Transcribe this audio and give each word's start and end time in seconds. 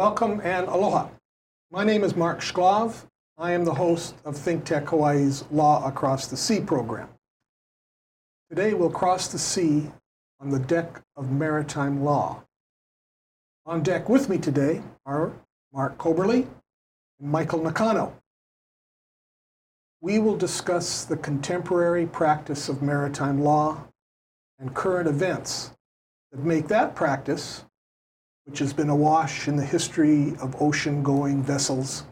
Welcome 0.00 0.40
and 0.42 0.66
aloha. 0.66 1.10
My 1.70 1.84
name 1.84 2.04
is 2.04 2.16
Mark 2.16 2.40
Shklov. 2.40 3.04
I 3.36 3.52
am 3.52 3.66
the 3.66 3.74
host 3.74 4.14
of 4.24 4.34
ThinkTech 4.34 4.86
Hawaii's 4.88 5.44
Law 5.50 5.86
Across 5.86 6.28
the 6.28 6.38
Sea 6.38 6.58
program. 6.60 7.10
Today 8.48 8.72
we'll 8.72 8.88
cross 8.88 9.28
the 9.28 9.38
sea 9.38 9.90
on 10.40 10.48
the 10.48 10.58
deck 10.58 11.02
of 11.16 11.30
maritime 11.30 12.02
law. 12.02 12.42
On 13.66 13.82
deck 13.82 14.08
with 14.08 14.30
me 14.30 14.38
today 14.38 14.80
are 15.04 15.34
Mark 15.70 15.98
Coberly 15.98 16.46
and 17.20 17.30
Michael 17.30 17.62
Nakano. 17.62 18.16
We 20.00 20.18
will 20.18 20.38
discuss 20.38 21.04
the 21.04 21.18
contemporary 21.18 22.06
practice 22.06 22.70
of 22.70 22.80
maritime 22.80 23.42
law 23.42 23.86
and 24.58 24.74
current 24.74 25.10
events 25.10 25.72
that 26.32 26.42
make 26.42 26.68
that 26.68 26.94
practice, 26.94 27.66
which 28.44 28.58
has 28.58 28.72
been 28.72 28.90
awash 28.90 29.48
in 29.48 29.56
the 29.56 29.64
history 29.64 30.34
of 30.40 30.60
ocean 30.60 31.02
going 31.02 31.42
vessels, 31.42 32.04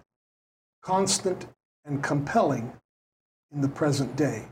constant 0.83 1.47
and 1.85 2.03
compelling 2.03 2.73
in 3.53 3.61
the 3.61 3.69
present 3.69 4.15
day. 4.17 4.47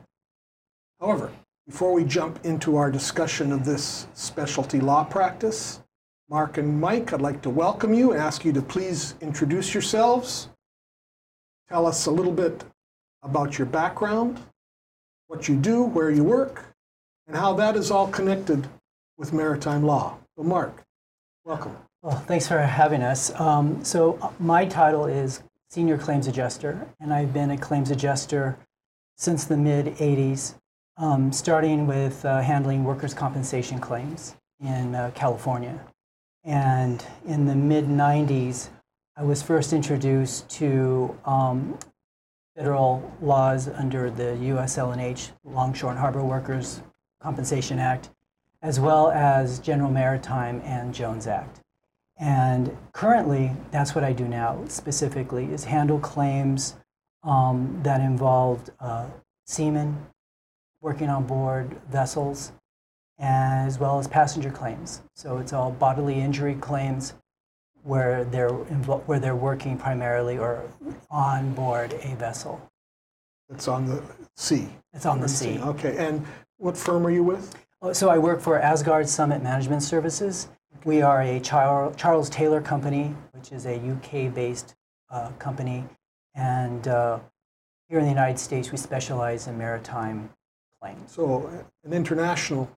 However, 1.00 1.30
before 1.66 1.92
we 1.92 2.04
jump 2.04 2.44
into 2.44 2.76
our 2.76 2.90
discussion 2.90 3.52
of 3.52 3.64
this 3.64 4.06
specialty 4.14 4.80
law 4.80 5.04
practice, 5.04 5.80
Mark 6.28 6.58
and 6.58 6.80
Mike, 6.80 7.12
I'd 7.12 7.20
like 7.20 7.42
to 7.42 7.50
welcome 7.50 7.92
you 7.92 8.12
and 8.12 8.20
ask 8.20 8.44
you 8.44 8.52
to 8.52 8.62
please 8.62 9.14
introduce 9.20 9.74
yourselves. 9.74 10.48
Tell 11.68 11.86
us 11.86 12.06
a 12.06 12.10
little 12.10 12.32
bit 12.32 12.64
about 13.22 13.58
your 13.58 13.66
background, 13.66 14.40
what 15.26 15.48
you 15.48 15.56
do, 15.56 15.82
where 15.82 16.10
you 16.10 16.24
work, 16.24 16.64
and 17.26 17.36
how 17.36 17.52
that 17.54 17.76
is 17.76 17.90
all 17.90 18.08
connected 18.08 18.68
with 19.18 19.32
maritime 19.32 19.82
law. 19.82 20.16
So, 20.36 20.44
Mark, 20.44 20.85
welcome. 21.46 21.76
Well, 22.02 22.16
thanks 22.16 22.48
for 22.48 22.58
having 22.58 23.02
us. 23.02 23.32
Um, 23.40 23.84
so, 23.84 24.18
uh, 24.20 24.32
my 24.40 24.66
title 24.66 25.06
is 25.06 25.44
Senior 25.70 25.96
Claims 25.96 26.26
Adjuster, 26.26 26.88
and 27.00 27.14
I've 27.14 27.32
been 27.32 27.52
a 27.52 27.56
claims 27.56 27.90
adjuster 27.92 28.58
since 29.16 29.44
the 29.44 29.56
mid 29.56 29.86
80s, 29.96 30.54
um, 30.96 31.32
starting 31.32 31.86
with 31.86 32.24
uh, 32.24 32.40
handling 32.40 32.82
workers' 32.82 33.14
compensation 33.14 33.78
claims 33.78 34.34
in 34.60 34.96
uh, 34.96 35.12
California. 35.14 35.78
And 36.42 37.04
in 37.26 37.46
the 37.46 37.54
mid 37.54 37.86
90s, 37.86 38.68
I 39.16 39.22
was 39.22 39.40
first 39.40 39.72
introduced 39.72 40.50
to 40.50 41.16
um, 41.24 41.78
federal 42.56 43.12
laws 43.22 43.68
under 43.68 44.10
the 44.10 44.36
USL&H, 44.42 45.30
Longshore 45.44 45.90
and 45.90 45.98
Harbor 45.98 46.24
Workers 46.24 46.82
Compensation 47.20 47.78
Act, 47.78 48.10
as 48.62 48.80
well 48.80 49.10
as 49.10 49.58
General 49.58 49.90
Maritime 49.90 50.60
and 50.64 50.94
Jones 50.94 51.26
Act. 51.26 51.60
And 52.18 52.76
currently, 52.92 53.52
that's 53.70 53.94
what 53.94 54.02
I 54.02 54.12
do 54.12 54.26
now 54.26 54.64
specifically, 54.68 55.52
is 55.52 55.64
handle 55.64 55.98
claims 55.98 56.76
um, 57.22 57.80
that 57.82 58.00
involved 58.00 58.70
uh, 58.80 59.06
seamen 59.46 60.06
working 60.80 61.08
on 61.08 61.26
board 61.26 61.78
vessels, 61.90 62.52
as 63.18 63.78
well 63.78 63.98
as 63.98 64.08
passenger 64.08 64.50
claims. 64.50 65.02
So 65.14 65.38
it's 65.38 65.52
all 65.52 65.70
bodily 65.70 66.20
injury 66.20 66.54
claims 66.54 67.14
where 67.82 68.24
they're, 68.24 68.50
where 68.50 69.20
they're 69.20 69.36
working 69.36 69.78
primarily 69.78 70.38
or 70.38 70.68
on 71.10 71.52
board 71.54 71.92
a 72.02 72.14
vessel. 72.16 72.60
It's 73.48 73.68
on 73.68 73.86
the 73.86 74.02
sea. 74.36 74.68
It's 74.92 75.06
on 75.06 75.20
the 75.20 75.28
sea. 75.28 75.58
Okay, 75.58 75.96
and 75.98 76.24
what 76.56 76.76
firm 76.76 77.06
are 77.06 77.10
you 77.10 77.22
with? 77.22 77.54
So 77.92 78.08
I 78.08 78.18
work 78.18 78.40
for 78.40 78.58
Asgard 78.58 79.08
Summit 79.08 79.42
Management 79.42 79.82
Services. 79.82 80.48
We 80.84 81.02
are 81.02 81.22
a 81.22 81.38
Char- 81.40 81.92
Charles 81.94 82.28
Taylor 82.28 82.60
company, 82.60 83.14
which 83.32 83.52
is 83.52 83.66
a 83.66 83.76
UK-based 83.76 84.74
uh, 85.10 85.30
company, 85.38 85.84
and 86.34 86.88
uh, 86.88 87.20
here 87.88 87.98
in 87.98 88.04
the 88.04 88.10
United 88.10 88.38
States, 88.38 88.72
we 88.72 88.76
specialize 88.76 89.46
in 89.46 89.56
maritime 89.56 90.30
claims. 90.80 91.12
So, 91.12 91.48
an 91.84 91.92
international 91.92 92.68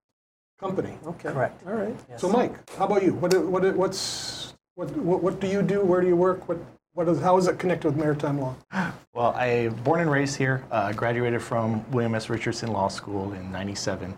company. 0.59 0.97
Okay. 1.05 1.31
Correct. 1.31 1.65
All 1.65 1.73
right. 1.73 1.95
Yes. 2.09 2.21
So, 2.21 2.29
Mike, 2.29 2.69
how 2.77 2.85
about 2.85 3.03
you? 3.03 3.13
What, 3.15 3.33
what, 3.45 3.75
what's, 3.75 4.53
what, 4.75 4.91
what, 4.97 5.23
what 5.23 5.39
do 5.39 5.47
you 5.47 5.61
do? 5.61 5.81
Where 5.81 6.01
do 6.01 6.07
you 6.07 6.15
work? 6.15 6.47
What, 6.47 6.59
what 6.93 7.07
is, 7.07 7.19
how 7.19 7.37
is 7.37 7.47
it 7.47 7.57
connected 7.57 7.87
with 7.87 7.97
maritime 7.97 8.39
law? 8.39 8.55
Well, 9.11 9.33
I 9.35 9.69
born 9.83 9.99
and 9.99 10.09
raised 10.09 10.37
here. 10.37 10.63
Uh, 10.71 10.93
graduated 10.93 11.41
from 11.41 11.83
William 11.91 12.15
S. 12.15 12.29
Richardson 12.29 12.71
Law 12.71 12.87
School 12.87 13.33
in 13.33 13.51
'97. 13.51 14.13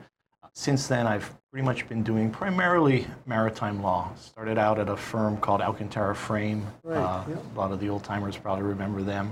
Since 0.54 0.88
then, 0.88 1.08
I've 1.08 1.34
pretty 1.52 1.66
much 1.66 1.88
been 1.88 2.04
doing 2.04 2.30
primarily 2.30 3.08
maritime 3.26 3.82
law. 3.82 4.12
Started 4.16 4.58
out 4.58 4.80
at 4.80 4.90
a 4.90 4.98
firm 4.98 5.38
called 5.38 5.62
Alcantara 5.62 6.16
Frame. 6.16 6.66
Right, 6.84 6.98
Uh, 6.98 7.24
yeah. 7.30 7.36
A 7.36 7.58
lot 7.58 7.72
of 7.72 7.80
the 7.80 7.90
old 7.90 8.04
timers 8.04 8.38
probably 8.38 8.64
remember 8.64 9.02
them. 9.02 9.32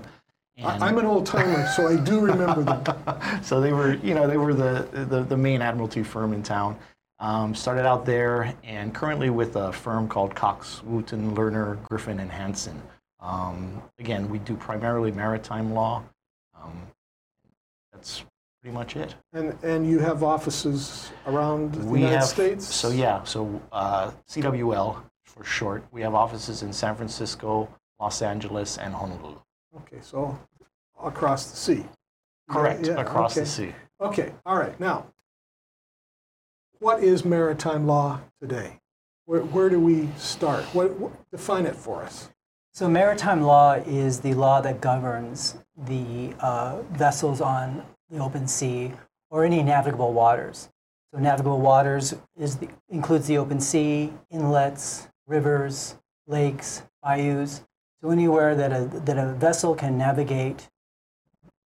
I, 0.62 0.78
I'm 0.88 0.98
an 0.98 1.06
old 1.06 1.26
timer, 1.26 1.68
so 1.68 1.88
I 1.88 1.96
do 1.96 2.20
remember 2.20 2.64
them. 2.64 3.42
so 3.44 3.62
they 3.62 3.72
were, 3.72 3.94
you 3.96 4.14
know, 4.14 4.28
they 4.28 4.36
were 4.36 4.54
the, 4.54 4.88
the, 5.10 5.24
the 5.24 5.38
main 5.38 5.62
admiralty 5.62 6.04
firm 6.04 6.34
in 6.34 6.44
town. 6.44 6.78
Um, 7.20 7.54
started 7.54 7.86
out 7.86 8.06
there 8.06 8.54
and 8.64 8.94
currently 8.94 9.30
with 9.30 9.56
a 9.58 9.72
firm 9.74 10.08
called 10.08 10.36
Cox, 10.36 10.82
Wootton, 10.84 11.36
Lerner, 11.36 11.82
Griffin, 11.84 12.20
and 12.20 12.32
Hansen. 12.32 12.82
Um, 13.20 13.82
again, 14.00 14.30
we 14.30 14.40
do 14.40 14.56
primarily 14.56 15.12
maritime 15.12 15.74
law. 15.74 16.04
Um, 16.62 16.82
that's 17.92 18.24
pretty 18.62 18.74
much 18.74 18.96
it. 18.96 19.16
And, 19.34 19.58
and 19.64 19.90
you 19.90 20.00
have 20.00 20.24
offices 20.24 21.12
around 21.28 21.74
the 21.74 21.86
We 21.86 22.00
United 22.00 22.18
have, 22.18 22.26
States? 22.26 22.66
So 22.74 22.90
yeah, 22.90 23.24
so 23.24 23.62
uh, 23.72 24.12
CWL 24.28 25.02
for 25.26 25.44
short. 25.44 25.84
We 25.92 26.02
have 26.02 26.14
offices 26.14 26.64
in 26.64 26.74
San 26.74 26.96
Francisco, 26.96 27.70
Los 28.00 28.22
Angeles, 28.22 28.78
and 28.78 28.94
Honolulu. 28.94 29.38
Okay, 29.78 30.00
so 30.02 30.38
across 31.04 31.52
the 31.52 31.58
sea. 31.58 31.86
Correct, 32.50 32.88
Yeah, 32.88 33.00
across 33.00 33.34
okay. 33.34 33.42
the 33.42 33.46
sea. 33.46 33.76
Okay, 34.02 34.34
all 34.46 34.58
right. 34.58 34.78
Now, 34.80 35.06
what 36.80 37.04
is 37.04 37.24
maritime 37.24 37.86
law 37.86 38.22
today? 38.42 38.80
Where, 39.26 39.42
where 39.42 39.70
do 39.70 39.80
we 39.80 40.10
start? 40.18 40.64
What, 40.74 40.92
what, 40.94 41.12
define 41.32 41.66
it 41.66 41.76
for 41.76 42.02
us. 42.04 42.30
So 42.74 42.90
maritime 42.90 43.42
law 43.42 43.74
is 43.74 44.22
the 44.22 44.34
law 44.34 44.62
that 44.62 44.82
governs 44.82 45.58
the 45.78 46.34
uh, 46.40 46.82
vessels 46.94 47.42
on 47.42 47.84
the 48.10 48.20
open 48.20 48.48
sea 48.48 48.94
or 49.30 49.44
any 49.44 49.64
navigable 49.64 50.14
waters. 50.14 50.70
So 51.14 51.20
navigable 51.20 51.60
waters 51.60 52.16
is 52.38 52.58
the, 52.58 52.70
includes 52.90 53.28
the 53.28 53.38
open 53.38 53.60
sea, 53.60 54.14
inlets, 54.30 55.08
rivers, 55.28 55.96
lakes, 56.28 56.84
bayous. 57.04 57.62
So 58.02 58.12
anywhere 58.12 58.56
that 58.56 58.72
a, 58.72 58.86
that 59.06 59.18
a 59.18 59.34
vessel 59.34 59.76
can 59.76 59.98
navigate. 59.98 60.70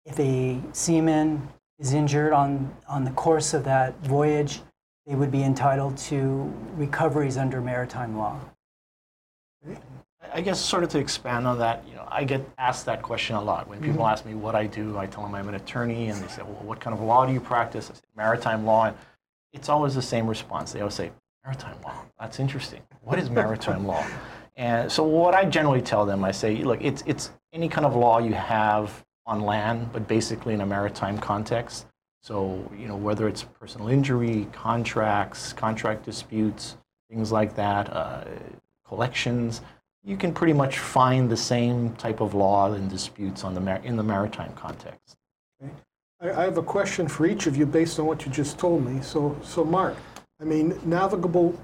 If 0.04 0.19
a 0.19 0.60
seaman 0.72 1.48
is 1.78 1.92
injured 1.92 2.32
on, 2.32 2.74
on 2.88 3.04
the 3.04 3.10
course 3.10 3.54
of 3.54 3.64
that 3.64 3.98
voyage, 4.04 4.60
they 5.06 5.14
would 5.14 5.32
be 5.32 5.42
entitled 5.42 5.97
to 5.98 6.53
recoveries 6.76 7.36
under 7.36 7.60
maritime 7.60 8.16
law. 8.16 8.41
I 10.34 10.41
guess 10.41 10.60
sort 10.60 10.82
of 10.82 10.88
to 10.91 10.98
expand 10.98 11.47
on 11.47 11.59
that, 11.59 11.84
you 11.87 11.94
know, 11.94 12.06
I 12.10 12.25
get 12.25 12.48
asked 12.59 12.87
that 12.87 13.03
question 13.03 13.36
a 13.36 13.42
lot. 13.42 13.68
When 13.68 13.80
people 13.80 14.07
ask 14.07 14.24
me 14.24 14.34
what 14.34 14.54
I 14.54 14.66
do, 14.66 14.97
I 14.97 15.07
tell 15.07 15.22
them 15.22 15.34
I'm 15.34 15.48
an 15.48 15.54
attorney, 15.54 16.09
and 16.09 16.22
they 16.22 16.28
say, 16.28 16.42
"Well, 16.42 16.62
what 16.62 16.80
kind 16.80 16.95
of 16.95 17.03
law 17.03 17.27
do 17.27 17.33
you 17.33 17.41
practice?" 17.41 17.91
I 17.91 17.95
say, 17.95 18.01
"Maritime 18.16 18.65
law." 18.65 18.86
And 18.86 18.97
it's 19.53 19.68
always 19.68 19.95
the 19.95 20.03
same 20.03 20.27
response. 20.27 20.72
They 20.72 20.80
always 20.80 20.95
say, 20.95 21.12
"Maritime 21.45 21.77
law. 21.84 21.95
That's 22.18 22.41
interesting. 22.41 22.83
What 23.03 23.18
is 23.18 23.30
maritime 23.30 23.86
law?" 23.86 24.04
And 24.54 24.92
so, 24.92 25.03
what 25.03 25.34
I 25.34 25.47
generally 25.47 25.80
tell 25.80 26.04
them, 26.04 26.22
I 26.24 26.30
say, 26.30 26.57
"Look, 26.57 26.84
it's 26.84 27.03
it's 27.07 27.30
any 27.54 27.68
kind 27.71 27.86
of 27.86 27.97
law 27.97 28.18
you 28.18 28.34
have 28.34 29.03
on 29.24 29.41
land, 29.41 29.91
but 29.92 30.07
basically 30.07 30.53
in 30.53 30.60
a 30.60 30.66
maritime 30.66 31.16
context. 31.16 31.86
So, 32.22 32.71
you 32.78 32.86
know, 32.86 32.97
whether 32.97 33.28
it's 33.28 33.42
personal 33.42 33.89
injury, 33.89 34.47
contracts, 34.53 35.54
contract 35.54 36.04
disputes, 36.04 36.77
things 37.09 37.33
like 37.33 37.54
that, 37.57 37.91
uh, 37.91 38.24
collections." 38.86 39.62
You 40.04 40.16
can 40.16 40.34
pretty 40.34 40.53
much 40.53 40.78
find 40.78 41.31
the 41.31 41.37
same 41.37 41.95
type 41.95 42.21
of 42.21 42.34
law 42.34 42.72
and 42.72 42.91
disputes 42.91 43.45
on 43.45 43.54
the 43.54 43.60
mar- 43.60 43.81
in 43.84 43.97
the 43.97 44.03
maritime 44.03 44.53
context. 44.54 45.16
I, 46.21 46.31
I 46.31 46.45
have 46.45 46.59
a 46.59 46.63
question 46.63 47.09
for 47.09 47.27
each 47.27 47.47
of 47.47 47.57
you 47.57 47.66
based 47.66 47.99
on 47.99 48.07
what 48.07 48.25
you 48.25 48.33
just 48.33 48.59
told 48.59 48.84
me. 48.84 49.01
So, 49.03 49.39
so 49.43 49.65
Mark, 49.65 49.97
I 50.41 50.45
mean, 50.45 50.78
navigable 50.84 51.59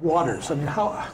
waters. 0.00 0.50
I 0.50 0.54
mean, 0.54 0.66
how 0.66 1.08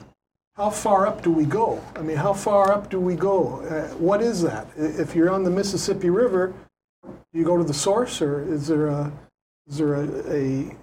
how 0.55 0.71
far 0.71 1.07
up 1.07 1.23
do 1.23 1.31
we 1.31 1.45
go? 1.45 1.81
I 1.95 2.01
mean, 2.03 2.17
how 2.17 2.33
far 2.33 2.73
up 2.73 2.91
do 2.91 2.99
we 2.99 3.15
go? 3.15 3.61
Uh, 3.63 3.87
what 3.95 4.21
is 4.21 4.43
that? 4.43 4.67
If 4.77 5.15
you're 5.15 5.31
on 5.31 5.45
the 5.45 5.51
Mississippi 5.51 6.11
River, 6.11 6.53
do 7.05 7.39
you 7.39 7.45
go 7.45 7.57
to 7.57 7.63
the 7.63 7.75
source, 7.75 8.21
or 8.21 8.43
is 8.53 8.67
there 8.67 8.89
a 8.89 9.13
is 9.69 9.79
there 9.79 9.95
a, 9.95 10.33
a 10.33 10.77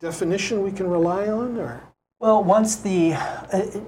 definition 0.00 0.62
we 0.62 0.72
can 0.72 0.88
rely 0.88 1.28
on, 1.28 1.58
or 1.58 1.82
Well, 2.20 2.42
once 2.44 2.76
the 2.76 3.14
uh, 3.14 3.80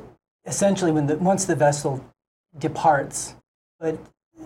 essentially 0.47 0.93
when 0.93 1.07
the 1.07 1.17
once 1.17 1.45
the 1.45 1.57
vessel 1.57 2.05
departs, 2.59 3.35
but 3.79 3.99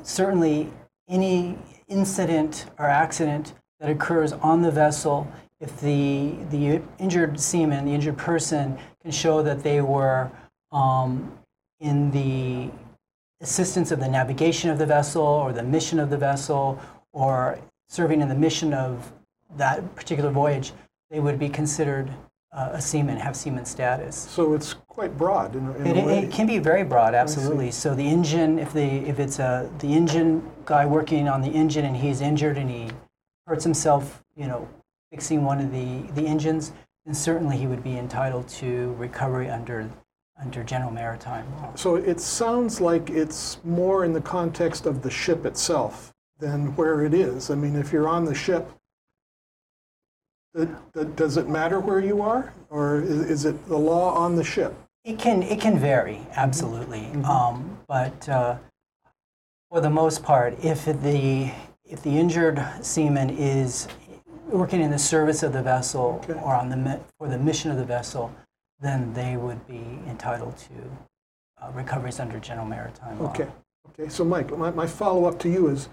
certainly 0.03 0.71
any 1.09 1.59
incident 1.89 2.67
or 2.79 2.87
accident 2.87 3.55
that 3.81 3.91
occurs 3.91 4.33
on 4.33 4.63
the 4.63 4.71
vessel, 4.71 5.31
if 5.61 5.81
the 5.81 6.35
the 6.51 6.81
injured 6.99 7.39
seaman, 7.41 7.85
the 7.85 7.95
injured 7.95 8.19
person, 8.19 8.79
can 9.03 9.11
show 9.11 9.43
that 9.43 9.63
they 9.63 9.81
were 9.81 10.31
um, 10.73 11.39
in 11.81 12.11
the 12.11 12.71
assistance 13.41 13.91
of 13.91 14.01
the 14.01 14.09
navigation 14.09 14.71
of 14.71 14.79
the 14.79 14.87
vessel 14.87 15.23
or 15.23 15.53
the 15.53 15.63
mission 15.63 16.01
of 16.01 16.11
the 16.11 16.17
vessel 16.17 16.81
or 17.13 17.59
serving 17.89 18.21
in 18.21 18.29
the 18.29 18.35
mission 18.35 18.75
of 18.75 19.13
that 19.57 19.95
particular 19.95 20.31
voyage, 20.31 20.73
they 21.11 21.21
would 21.21 21.39
be 21.39 21.49
considered 21.49 22.11
uh, 22.53 22.71
a 22.73 22.81
seaman, 22.81 23.19
have 23.19 23.37
seaman 23.37 23.65
status. 23.65 24.17
So 24.17 24.55
it's 24.55 24.75
quite 24.75 25.17
broad 25.17 25.55
in, 25.55 25.75
in 25.77 25.97
It, 25.97 26.25
it 26.25 26.33
can 26.33 26.47
be 26.47 26.59
very 26.59 26.83
broad, 26.83 27.15
absolutely. 27.15 27.71
So 27.71 27.95
the 27.95 28.09
engine, 28.09 28.59
if 28.59 28.73
the 28.73 28.87
if 29.09 29.19
it's 29.21 29.39
a 29.39 29.71
the 29.79 29.93
engine 29.93 30.51
guy 30.65 30.87
working 30.87 31.29
on 31.29 31.43
the 31.43 31.51
engine 31.51 31.85
and 31.85 31.97
he's 31.97 32.21
injured 32.21 32.57
and 32.57 32.71
he 32.71 32.91
hurts 33.47 33.65
himself, 33.65 34.23
you 34.35 34.47
know, 34.47 34.69
fixing 35.11 35.45
one 35.45 35.61
of 35.61 35.73
the 35.73 36.03
the 36.21 36.27
engines, 36.27 36.73
then 37.05 37.15
certainly 37.15 37.57
he 37.57 37.67
would 37.67 37.83
be 37.83 37.99
entitled 37.99 38.49
to 38.49 38.95
recovery 38.95 39.51
under 39.51 39.91
under 40.41 40.63
general 40.63 40.91
maritime 40.91 41.51
law. 41.57 41.75
So 41.75 41.97
it 41.97 42.21
sounds 42.21 42.81
like 42.81 43.11
it's 43.11 43.59
more 43.65 44.05
in 44.05 44.13
the 44.13 44.21
context 44.21 44.87
of 44.87 45.03
the 45.03 45.11
ship 45.11 45.45
itself 45.45 46.15
than 46.39 46.75
where 46.77 47.05
it 47.05 47.13
is. 47.13 47.51
I 47.51 47.57
mean, 47.57 47.77
if 47.77 47.93
you're 47.93 48.09
on 48.09 48.25
the 48.25 48.35
ship, 48.35 48.71
does 51.17 51.37
it 51.37 51.49
matter 51.49 51.81
where 51.81 52.01
you 52.01 52.23
are, 52.23 52.53
or 52.71 53.03
is, 53.03 53.45
it 53.45 53.67
the 53.69 53.77
law 53.79 54.15
on 54.15 54.37
the 54.37 54.45
ship? 54.45 54.75
It 55.05 55.19
can 55.19 55.43
it 55.43 55.61
can 55.61 55.79
vary 55.79 56.21
absolutely, 56.37 57.07
um, 57.25 57.79
but 57.87 58.29
uh, 58.29 58.57
for 59.71 59.81
the 59.81 59.91
most 59.91 60.23
part, 60.23 60.63
if 60.63 60.85
the 60.85 61.51
if 61.85 62.03
the 62.03 62.11
injured 62.11 62.65
seaman 62.83 63.31
is 63.31 63.89
working 64.49 64.81
in 64.81 64.91
the 64.91 64.99
service 64.99 65.43
of 65.43 65.53
the 65.53 65.63
vessel 65.63 66.21
Okay. 66.25 66.39
or 66.41 66.55
on 66.55 66.69
the 66.69 67.01
for 67.19 67.29
the 67.29 67.39
mission 67.39 67.71
of 67.71 67.77
the 67.77 67.85
vessel, 67.85 68.33
then 68.81 69.13
they 69.15 69.37
would 69.37 69.67
be 69.67 70.01
entitled 70.07 70.57
to 70.57 70.75
uh, 71.63 71.71
recoveries 71.73 72.21
under 72.21 72.39
general 72.39 72.67
maritime 72.67 73.19
law. 73.21 73.31
Okay. 73.31 73.47
Okay. 73.91 74.09
So, 74.09 74.25
Mike, 74.25 74.57
my, 74.57 74.71
my 74.71 74.87
follow 74.87 75.25
up 75.27 75.39
to 75.41 75.49
you 75.49 75.69
is 75.69 75.89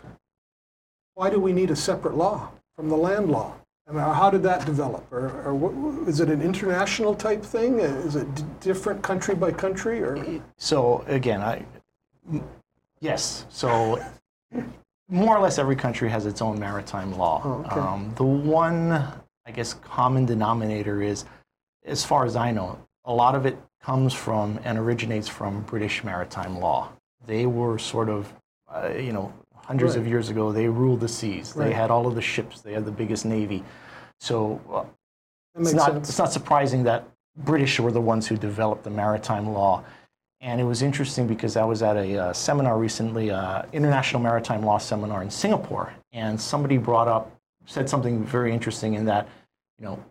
why 1.15 1.29
do 1.29 1.39
we 1.39 1.53
need 1.53 1.71
a 1.71 1.75
separate 1.75 2.15
law 2.15 2.51
from 2.75 2.89
the 2.89 2.97
land 2.97 3.31
law? 3.31 3.53
I 3.87 3.91
mean, 3.91 4.01
how 4.01 4.31
did 4.31 4.41
that 4.43 4.65
develop? 4.65 5.05
Or, 5.11 5.43
or 5.43 5.53
what, 5.53 6.07
is 6.07 6.19
it 6.19 6.29
an 6.29 6.41
international 6.41 7.13
type 7.13 7.43
thing? 7.43 7.79
Is 7.79 8.15
it 8.15 8.33
d- 8.33 8.43
different 8.59 9.03
country 9.03 9.35
by 9.35 9.51
country? 9.51 10.01
Or 10.01 10.41
So 10.57 11.03
again, 11.07 11.41
I 11.41 11.63
yes. 12.99 13.45
So 13.49 14.03
more 15.07 15.37
or 15.37 15.39
less 15.39 15.59
every 15.59 15.75
country 15.75 16.09
has 16.09 16.25
its 16.25 16.41
own 16.41 16.59
maritime 16.59 17.15
law. 17.15 17.41
Oh, 17.45 17.63
okay. 17.65 17.79
um, 17.79 18.11
the 18.15 18.23
one, 18.23 18.91
I 19.45 19.51
guess, 19.53 19.75
common 19.75 20.25
denominator 20.25 21.03
is, 21.03 21.25
as 21.85 22.03
far 22.03 22.25
as 22.25 22.35
I 22.35 22.51
know, 22.51 22.79
a 23.05 23.13
lot 23.13 23.35
of 23.35 23.45
it 23.45 23.55
comes 23.83 24.13
from 24.15 24.59
and 24.63 24.79
originates 24.79 25.27
from 25.27 25.61
British 25.61 26.03
maritime 26.03 26.59
law. 26.59 26.91
They 27.27 27.45
were 27.45 27.77
sort 27.77 28.09
of, 28.09 28.33
uh, 28.67 28.93
you 28.97 29.13
know, 29.13 29.31
hundreds 29.65 29.95
of 29.95 30.07
years 30.07 30.29
ago. 30.29 30.51
They 30.51 30.67
ruled 30.67 30.99
the 30.99 31.07
seas. 31.07 31.53
They 31.53 31.73
had 31.73 31.89
all 31.91 32.07
of 32.07 32.15
the 32.15 32.21
ships. 32.21 32.61
They 32.61 32.73
had 32.73 32.85
the 32.85 32.91
biggest 32.91 33.25
navy. 33.25 33.63
So 34.19 34.61
uh, 34.71 34.85
it's 35.59 35.73
not, 35.73 35.93
sense. 35.93 36.09
it's 36.09 36.17
not 36.17 36.31
surprising 36.31 36.83
that 36.83 37.07
British 37.37 37.79
were 37.79 37.91
the 37.91 38.01
ones 38.01 38.27
who 38.27 38.37
developed 38.37 38.83
the 38.83 38.89
maritime 38.89 39.51
law. 39.51 39.83
And 40.41 40.61
it 40.61 40.63
was 40.63 40.81
interesting 40.81 41.27
because 41.27 41.57
I 41.57 41.63
was 41.63 41.81
at 41.81 41.97
a 41.97 42.17
uh, 42.17 42.33
seminar 42.33 42.77
recently, 42.77 43.31
uh, 43.31 43.63
International 43.73 44.21
Maritime 44.21 44.63
Law 44.63 44.77
seminar 44.77 45.23
in 45.23 45.29
Singapore, 45.31 45.91
and 46.13 46.39
somebody 46.39 46.77
brought 46.77 47.07
up, 47.07 47.35
said 47.65 47.89
something 47.89 48.23
very 48.23 48.53
interesting 48.53 48.93
in 48.93 49.05
that, 49.05 49.27
you 49.79 49.85
know, 49.85 50.03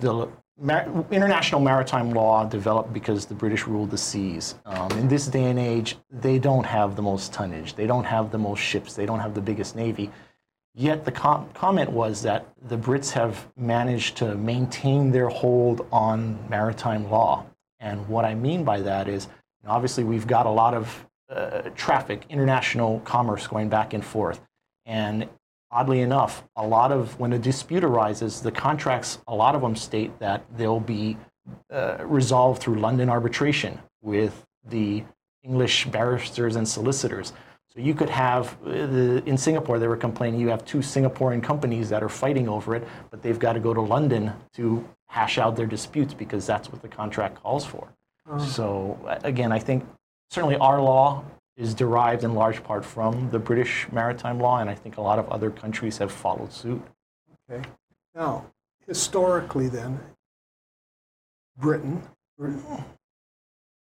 the 0.00 0.28
mar- 0.60 1.06
international 1.10 1.60
maritime 1.60 2.10
law 2.10 2.44
developed 2.44 2.92
because 2.92 3.26
the 3.26 3.34
British 3.34 3.66
ruled 3.66 3.90
the 3.90 3.98
seas. 3.98 4.54
Um, 4.66 4.90
in 4.92 5.08
this 5.08 5.26
day 5.26 5.44
and 5.44 5.58
age, 5.58 5.96
they 6.10 6.38
don't 6.38 6.64
have 6.64 6.96
the 6.96 7.02
most 7.02 7.32
tonnage, 7.32 7.74
they 7.74 7.86
don't 7.86 8.04
have 8.04 8.30
the 8.30 8.38
most 8.38 8.60
ships, 8.60 8.94
they 8.94 9.06
don't 9.06 9.20
have 9.20 9.34
the 9.34 9.40
biggest 9.40 9.74
navy. 9.74 10.10
Yet 10.74 11.04
the 11.04 11.12
com- 11.12 11.48
comment 11.52 11.90
was 11.90 12.22
that 12.22 12.46
the 12.68 12.76
Brits 12.76 13.10
have 13.10 13.48
managed 13.56 14.16
to 14.18 14.36
maintain 14.36 15.10
their 15.10 15.28
hold 15.28 15.86
on 15.90 16.38
maritime 16.48 17.10
law. 17.10 17.44
And 17.80 18.06
what 18.08 18.24
I 18.24 18.34
mean 18.34 18.62
by 18.62 18.80
that 18.82 19.08
is, 19.08 19.26
obviously, 19.66 20.04
we've 20.04 20.26
got 20.26 20.46
a 20.46 20.50
lot 20.50 20.74
of 20.74 21.06
uh, 21.28 21.62
traffic, 21.74 22.24
international 22.28 23.00
commerce 23.00 23.46
going 23.46 23.68
back 23.68 23.94
and 23.94 24.04
forth. 24.04 24.40
And 24.86 25.28
oddly 25.70 26.00
enough, 26.00 26.44
a 26.56 26.66
lot 26.66 26.92
of 26.92 27.18
when 27.18 27.32
a 27.32 27.38
dispute 27.38 27.84
arises, 27.84 28.40
the 28.40 28.52
contracts, 28.52 29.18
a 29.28 29.34
lot 29.34 29.54
of 29.54 29.62
them 29.62 29.76
state 29.76 30.18
that 30.18 30.44
they'll 30.56 30.80
be 30.80 31.16
uh, 31.72 31.98
resolved 32.04 32.62
through 32.62 32.76
London 32.76 33.08
arbitration 33.08 33.78
with 34.02 34.44
the 34.68 35.02
English 35.42 35.86
barristers 35.86 36.56
and 36.56 36.68
solicitors. 36.68 37.32
So 37.72 37.80
you 37.80 37.94
could 37.94 38.10
have, 38.10 38.56
uh, 38.66 38.70
the, 38.70 39.22
in 39.26 39.38
Singapore, 39.38 39.78
they 39.78 39.86
were 39.86 39.96
complaining 39.96 40.40
you 40.40 40.48
have 40.48 40.64
two 40.64 40.78
Singaporean 40.78 41.42
companies 41.42 41.88
that 41.90 42.02
are 42.02 42.08
fighting 42.08 42.48
over 42.48 42.74
it, 42.74 42.86
but 43.10 43.22
they've 43.22 43.38
got 43.38 43.52
to 43.52 43.60
go 43.60 43.72
to 43.72 43.80
London 43.80 44.32
to 44.54 44.86
hash 45.08 45.38
out 45.38 45.56
their 45.56 45.66
disputes 45.66 46.12
because 46.12 46.46
that's 46.46 46.70
what 46.72 46.82
the 46.82 46.88
contract 46.88 47.40
calls 47.42 47.64
for. 47.64 47.88
So 48.40 48.98
uh, 49.06 49.18
again, 49.24 49.50
I 49.52 49.58
think 49.58 49.86
certainly 50.30 50.56
our 50.56 50.80
law 50.80 51.24
is 51.60 51.74
derived 51.74 52.24
in 52.24 52.34
large 52.34 52.64
part 52.64 52.84
from 52.84 53.28
the 53.30 53.38
British 53.38 53.86
maritime 53.92 54.40
law, 54.40 54.58
and 54.60 54.70
I 54.70 54.74
think 54.74 54.96
a 54.96 55.02
lot 55.02 55.18
of 55.18 55.28
other 55.28 55.50
countries 55.50 55.98
have 55.98 56.10
followed 56.10 56.52
suit. 56.52 56.82
Okay. 57.50 57.62
Now, 58.14 58.46
historically, 58.86 59.68
then, 59.68 60.00
Britain 61.58 62.02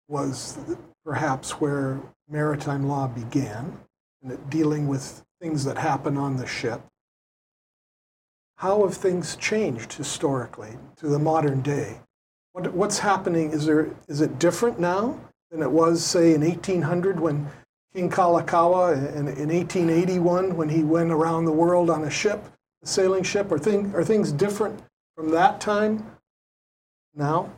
was 0.09 0.59
perhaps 1.05 1.53
where 1.53 2.01
maritime 2.29 2.89
law 2.89 3.07
began, 3.07 3.79
and 4.23 4.51
dealing 4.51 4.89
with 4.89 5.23
things 5.41 5.65
that 5.65 5.79
happen 5.79 6.17
on 6.17 6.37
the 6.37 6.47
ship. 6.47 6.81
How 8.57 8.83
have 8.83 8.97
things 8.97 9.37
changed 9.37 9.93
historically 9.93 10.77
to 10.97 11.07
the 11.07 11.21
modern 11.21 11.61
day? 11.61 12.01
What, 12.55 12.73
what's 12.75 12.99
happening? 12.99 13.53
Is 13.53 13.67
there 13.67 13.89
is 14.09 14.21
it 14.21 14.41
different 14.41 14.81
now 14.81 15.21
than 15.53 15.63
it 15.63 15.71
was, 15.71 16.05
say, 16.05 16.35
in 16.35 16.41
1800 16.41 17.21
when 17.21 17.49
King 17.99 18.09
Kalakaua, 18.09 18.93
and 19.17 19.29
in 19.29 19.49
1881 19.49 20.55
when 20.55 20.69
he 20.69 20.85
went 20.85 21.11
around 21.11 21.47
the 21.47 21.53
world 21.53 21.91
on 21.91 22.05
a 22.05 22.11
ship, 22.11 22.45
a 22.81 22.87
sailing 22.87 23.25
ship? 23.25 23.51
Are, 23.51 23.59
thing, 23.59 23.93
are 23.93 24.05
things 24.05 24.31
different 24.31 24.81
from 25.17 25.31
that 25.33 25.61
time 25.61 26.07
now? 27.13 27.51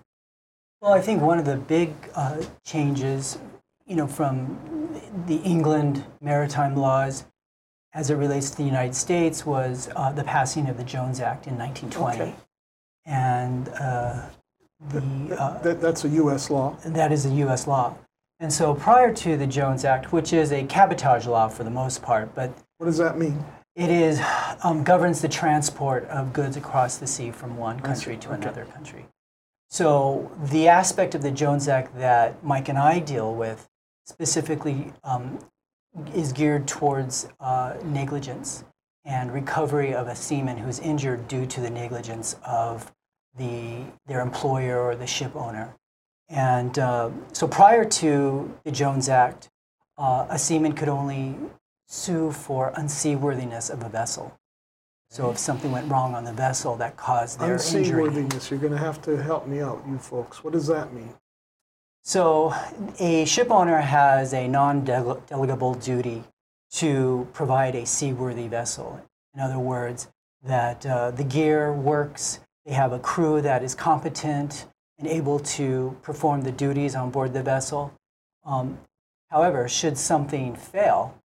Well, 0.81 0.95
I 0.95 1.03
think 1.03 1.21
one 1.21 1.39
of 1.39 1.45
the 1.45 1.57
big 1.57 1.93
uh, 2.15 2.43
changes, 2.65 3.37
you 3.87 3.97
know, 3.97 4.07
from 4.07 4.57
the 5.27 5.37
England 5.43 6.07
maritime 6.23 6.75
laws 6.75 7.27
as 7.93 8.09
it 8.09 8.15
relates 8.15 8.49
to 8.53 8.57
the 8.57 8.65
United 8.65 8.95
States 8.95 9.45
was 9.45 9.91
uh, 9.95 10.11
the 10.11 10.25
passing 10.25 10.71
of 10.71 10.79
the 10.79 10.85
Jones 10.85 11.21
Act 11.21 11.49
in 11.49 11.59
1920. 11.59 12.31
Okay. 12.31 12.35
And 13.05 13.69
uh, 13.79 14.23
the, 14.89 15.37
uh, 15.39 15.59
That, 15.59 15.83
that's 15.83 16.07
a 16.07 16.09
U.S. 16.09 16.49
law. 16.49 16.79
that 16.83 17.13
is 17.13 17.27
a 17.27 17.31
U.S. 17.45 17.67
law. 17.67 17.95
And 18.41 18.51
so 18.53 18.75
prior 18.75 19.13
to 19.15 19.37
the 19.37 19.47
Jones 19.47 19.85
Act, 19.85 20.13
which 20.13 20.33
is 20.33 20.51
a 20.51 20.65
cabotage 20.65 21.27
law 21.27 21.47
for 21.49 21.63
the 21.63 21.71
most 21.71 22.03
part, 22.03 22.35
but 22.35 22.51
What 22.79 22.87
does 22.87 22.97
that 22.99 23.19
mean? 23.19 23.45
it 23.77 23.91
is 23.91 24.21
um, 24.65 24.83
governs 24.83 25.21
the 25.21 25.29
transport 25.29 26.05
of 26.07 26.33
goods 26.33 26.57
across 26.57 26.97
the 26.97 27.07
sea 27.07 27.31
from 27.31 27.57
one 27.57 27.79
country 27.81 28.17
to 28.17 28.29
Okay. 28.33 28.43
another 28.43 28.65
country. 28.65 29.07
So 29.69 30.31
the 30.51 30.69
aspect 30.69 31.15
of 31.15 31.23
the 31.23 31.31
Jones 31.31 31.69
Act 31.69 31.97
that 31.99 32.43
Mike 32.43 32.69
and 32.69 32.79
I 32.79 32.99
deal 32.99 33.33
with 33.35 33.69
specifically 34.07 34.93
um, 35.05 35.39
is 36.15 36.33
geared 36.33 36.67
towards 36.67 37.29
uh, 37.41 37.75
negligence 37.85 38.65
and 39.05 39.33
recovery 39.33 39.95
of 39.95 40.09
a 40.09 40.17
seaman 40.17 40.57
who's 40.59 40.79
injured 40.81 41.29
due 41.29 41.47
to 41.47 41.61
the 41.61 41.71
negligence 41.71 42.37
of 42.45 42.91
the 43.39 43.83
their 44.07 44.21
employer 44.21 44.81
or 44.81 44.97
the 44.97 45.07
ship 45.07 45.37
owner. 45.37 45.75
And 46.31 46.79
uh, 46.79 47.11
so 47.33 47.49
prior 47.49 47.85
to 47.85 48.55
the 48.65 48.71
Jones 48.71 49.09
Act, 49.09 49.51
uh, 49.99 50.27
a 50.31 50.39
seaman 50.39 50.73
could 50.73 50.89
only 50.89 51.37
sue 51.89 52.31
for 52.31 52.73
unseaworthiness 52.77 53.69
of 53.69 53.83
a 53.83 53.89
vessel. 53.89 54.39
So 55.11 55.31
if 55.31 55.39
something 55.39 55.73
went 55.73 55.91
wrong 55.91 56.15
on 56.15 56.23
the 56.23 56.33
vessel 56.33 56.77
that 56.77 56.97
caused 56.97 57.41
their 57.41 57.55
injury. 57.55 58.05
Unseaworthiness. 58.05 58.49
You're 58.49 58.61
going 58.61 58.73
to 58.73 58.79
have 58.79 59.03
to 59.03 59.21
help 59.21 59.49
me 59.49 59.61
out, 59.61 59.83
you 59.89 59.99
folks. 59.99 60.45
What 60.45 60.53
does 60.53 60.69
that 60.69 60.93
mean? 60.93 61.13
So 62.05 62.55
a 63.01 63.25
ship 63.25 63.51
owner 63.51 63.79
has 63.79 64.33
a 64.33 64.47
non-delegable 64.47 65.83
duty 65.83 66.23
to 66.75 67.29
provide 67.33 67.75
a 67.75 67.85
seaworthy 67.85 68.47
vessel. 68.47 69.01
In 69.35 69.41
other 69.41 69.59
words, 69.59 70.09
that 70.45 70.87
uh, 70.87 71.11
the 71.11 71.25
gear 71.25 71.73
works, 71.73 72.39
they 72.65 72.73
have 72.73 72.93
a 72.93 73.01
crew 73.01 73.41
that 73.43 73.65
is 73.65 73.75
competent 73.75 74.67
and 75.01 75.09
able 75.09 75.41
to 75.41 75.97
perform 76.03 76.43
the 76.43 76.53
duties 76.53 76.95
on 76.95 77.11
board 77.11 77.33
the 77.33 77.43
vessel. 77.43 77.93
Um, 78.45 78.79
however, 79.31 79.67
should 79.67 79.97
something 79.97 80.55
fail, 80.55 81.17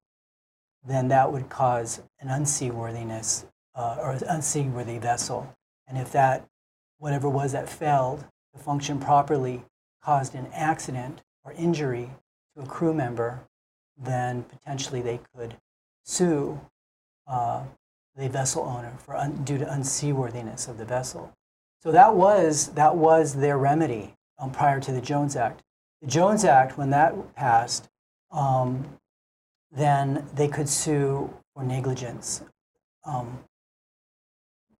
then 0.87 1.09
that 1.09 1.31
would 1.31 1.49
cause 1.49 2.01
an 2.19 2.29
unseaworthiness 2.29 3.45
uh, 3.75 3.97
or 3.99 4.11
an 4.11 4.19
unseaworthy 4.19 4.99
vessel. 4.99 5.53
And 5.87 5.97
if 5.97 6.11
that, 6.13 6.47
whatever 6.99 7.27
was 7.27 7.51
that 7.51 7.67
failed 7.67 8.25
to 8.53 8.63
function 8.63 8.99
properly, 8.99 9.63
caused 10.01 10.35
an 10.35 10.47
accident 10.53 11.21
or 11.43 11.51
injury 11.53 12.11
to 12.55 12.63
a 12.63 12.65
crew 12.65 12.93
member, 12.93 13.41
then 13.97 14.43
potentially 14.43 15.01
they 15.01 15.19
could 15.35 15.55
sue 16.03 16.61
uh, 17.27 17.63
the 18.15 18.29
vessel 18.29 18.63
owner 18.63 18.93
for 18.99 19.17
un- 19.17 19.43
due 19.43 19.57
to 19.57 19.65
unseaworthiness 19.65 20.69
of 20.69 20.77
the 20.77 20.85
vessel. 20.85 21.33
So 21.85 21.91
that 21.91 22.15
was 22.15 22.69
that 22.69 22.95
was 22.95 23.35
their 23.35 23.59
remedy 23.59 24.15
um, 24.39 24.49
prior 24.49 24.79
to 24.79 24.91
the 24.91 25.01
Jones 25.01 25.35
Act. 25.35 25.61
The 26.01 26.07
Jones 26.07 26.43
Act, 26.43 26.79
when 26.79 26.89
that 26.89 27.35
passed, 27.35 27.87
um, 28.31 28.97
then 29.71 30.25
they 30.33 30.47
could 30.47 30.67
sue 30.67 31.31
for 31.53 31.63
negligence. 31.63 32.41
Um, 33.03 33.43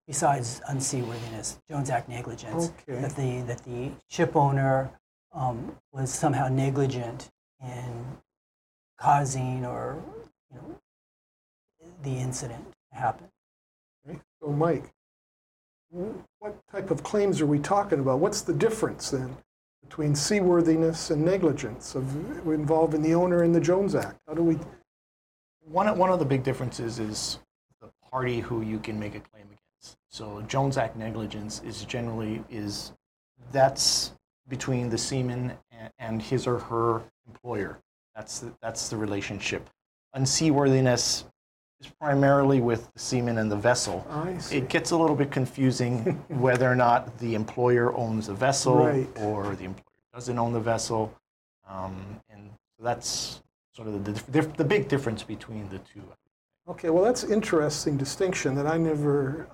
besides 0.08 0.60
unseaworthiness, 0.68 1.58
Jones 1.70 1.90
Act 1.90 2.08
negligence, 2.08 2.72
Okay. 2.88 3.00
that 3.00 3.14
the 3.14 3.42
that 3.42 3.62
the 3.62 3.92
ship 4.10 4.34
owner 4.34 4.90
um, 5.32 5.76
was 5.92 6.12
somehow 6.12 6.48
negligent 6.48 7.30
in 7.62 8.18
causing 8.98 9.64
or 9.64 10.02
you 10.50 10.56
know 10.56 10.80
the 12.02 12.16
incident 12.18 12.64
to 12.90 12.98
happen. 12.98 13.28
Okay. 14.08 14.18
So, 14.42 14.50
Mike, 14.50 14.92
what 15.90 16.56
type 16.70 16.90
of 16.90 17.02
claims 17.02 17.40
are 17.40 17.46
we 17.46 17.58
talking 17.58 18.00
about? 18.00 18.18
What's 18.18 18.42
the 18.42 18.52
difference 18.52 19.10
then 19.10 19.36
between 19.82 20.14
seaworthiness 20.14 21.10
and 21.10 21.24
negligence 21.24 21.94
of 21.94 22.14
involving 22.46 23.02
the 23.02 23.14
owner 23.14 23.44
in 23.44 23.52
the 23.52 23.60
Jones 23.60 23.94
Act? 23.94 24.18
How 24.26 24.34
do 24.34 24.42
we? 24.42 24.58
One, 25.64 25.96
one 25.98 26.10
of 26.10 26.18
the 26.18 26.24
big 26.24 26.42
differences 26.42 26.98
is 26.98 27.38
the 27.80 27.90
party 28.10 28.40
who 28.40 28.62
you 28.62 28.78
can 28.78 28.98
make 28.98 29.14
a 29.14 29.20
claim 29.20 29.46
against. 29.46 29.96
So 30.10 30.42
Jones 30.42 30.76
Act 30.76 30.96
negligence 30.96 31.62
is 31.64 31.84
generally 31.84 32.44
is 32.50 32.92
that's 33.52 34.12
between 34.48 34.88
the 34.88 34.98
seaman 34.98 35.52
and, 35.70 35.92
and 35.98 36.22
his 36.22 36.46
or 36.46 36.58
her 36.58 37.02
employer. 37.26 37.78
That's 38.14 38.40
the, 38.40 38.52
that's 38.62 38.88
the 38.88 38.96
relationship. 38.96 39.68
Unseaworthiness 40.14 41.24
is 41.80 41.88
primarily 42.00 42.60
with 42.60 42.92
the 42.92 42.98
seaman 42.98 43.38
and 43.38 43.50
the 43.50 43.56
vessel. 43.56 44.06
I 44.10 44.38
see. 44.38 44.56
It 44.58 44.68
gets 44.68 44.90
a 44.92 44.96
little 44.96 45.16
bit 45.16 45.30
confusing 45.30 45.98
whether 46.28 46.70
or 46.70 46.76
not 46.76 47.18
the 47.18 47.34
employer 47.34 47.94
owns 47.96 48.26
the 48.28 48.34
vessel 48.34 48.76
Right. 48.86 49.08
or 49.20 49.54
the 49.56 49.64
employer 49.64 49.82
doesn't 50.14 50.38
own 50.38 50.52
the 50.52 50.60
vessel. 50.60 51.12
Um, 51.68 52.20
and 52.30 52.50
that's 52.80 53.42
sort 53.74 53.88
of 53.88 54.04
the, 54.04 54.12
dif- 54.30 54.56
the 54.56 54.64
big 54.64 54.88
difference 54.88 55.22
between 55.22 55.68
the 55.68 55.78
two. 55.78 56.02
Okay, 56.68 56.90
well, 56.90 57.04
that's 57.04 57.24
interesting 57.24 57.96
distinction 57.96 58.54
that 58.54 58.66
I 58.66 58.76
never 58.78 59.46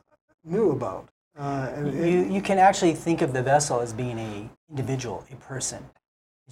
knew 0.44 0.70
about. 0.70 1.08
Uh, 1.38 1.70
and 1.74 1.88
it- 1.88 2.08
You, 2.08 2.34
you 2.34 2.40
can 2.42 2.58
actually 2.58 2.94
think 2.94 3.20
of 3.22 3.32
the 3.32 3.42
vessel 3.42 3.80
as 3.80 3.92
being 3.92 4.18
a 4.18 4.48
individual, 4.70 5.24
a 5.32 5.36
person. 5.36 5.84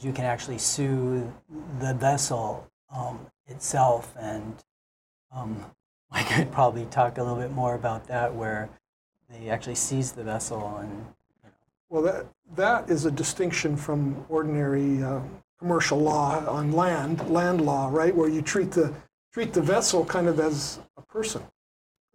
You 0.00 0.12
can 0.12 0.24
actually 0.24 0.58
sue 0.58 1.32
the 1.80 1.94
vessel 1.94 2.66
um, 2.94 3.26
itself, 3.46 4.14
and 4.18 4.54
um, 5.32 5.64
I 6.10 6.22
could 6.22 6.50
probably 6.50 6.86
talk 6.86 7.18
a 7.18 7.22
little 7.22 7.38
bit 7.38 7.52
more 7.52 7.74
about 7.74 8.06
that, 8.08 8.34
where 8.34 8.68
they 9.28 9.48
actually 9.48 9.76
seize 9.76 10.12
the 10.12 10.24
vessel 10.24 10.78
and 10.78 11.06
Well, 11.88 12.02
that, 12.02 12.26
that 12.56 12.90
is 12.90 13.04
a 13.04 13.10
distinction 13.10 13.76
from 13.76 14.24
ordinary 14.28 15.02
uh, 15.02 15.20
commercial 15.58 15.98
law 15.98 16.44
on 16.46 16.72
land, 16.72 17.28
land 17.30 17.60
law, 17.60 17.88
right? 17.92 18.14
Where 18.14 18.28
you 18.28 18.42
treat 18.42 18.72
the, 18.72 18.92
treat 19.32 19.52
the 19.52 19.62
vessel 19.62 20.04
kind 20.04 20.26
of 20.26 20.40
as 20.40 20.80
a 20.96 21.02
person 21.02 21.42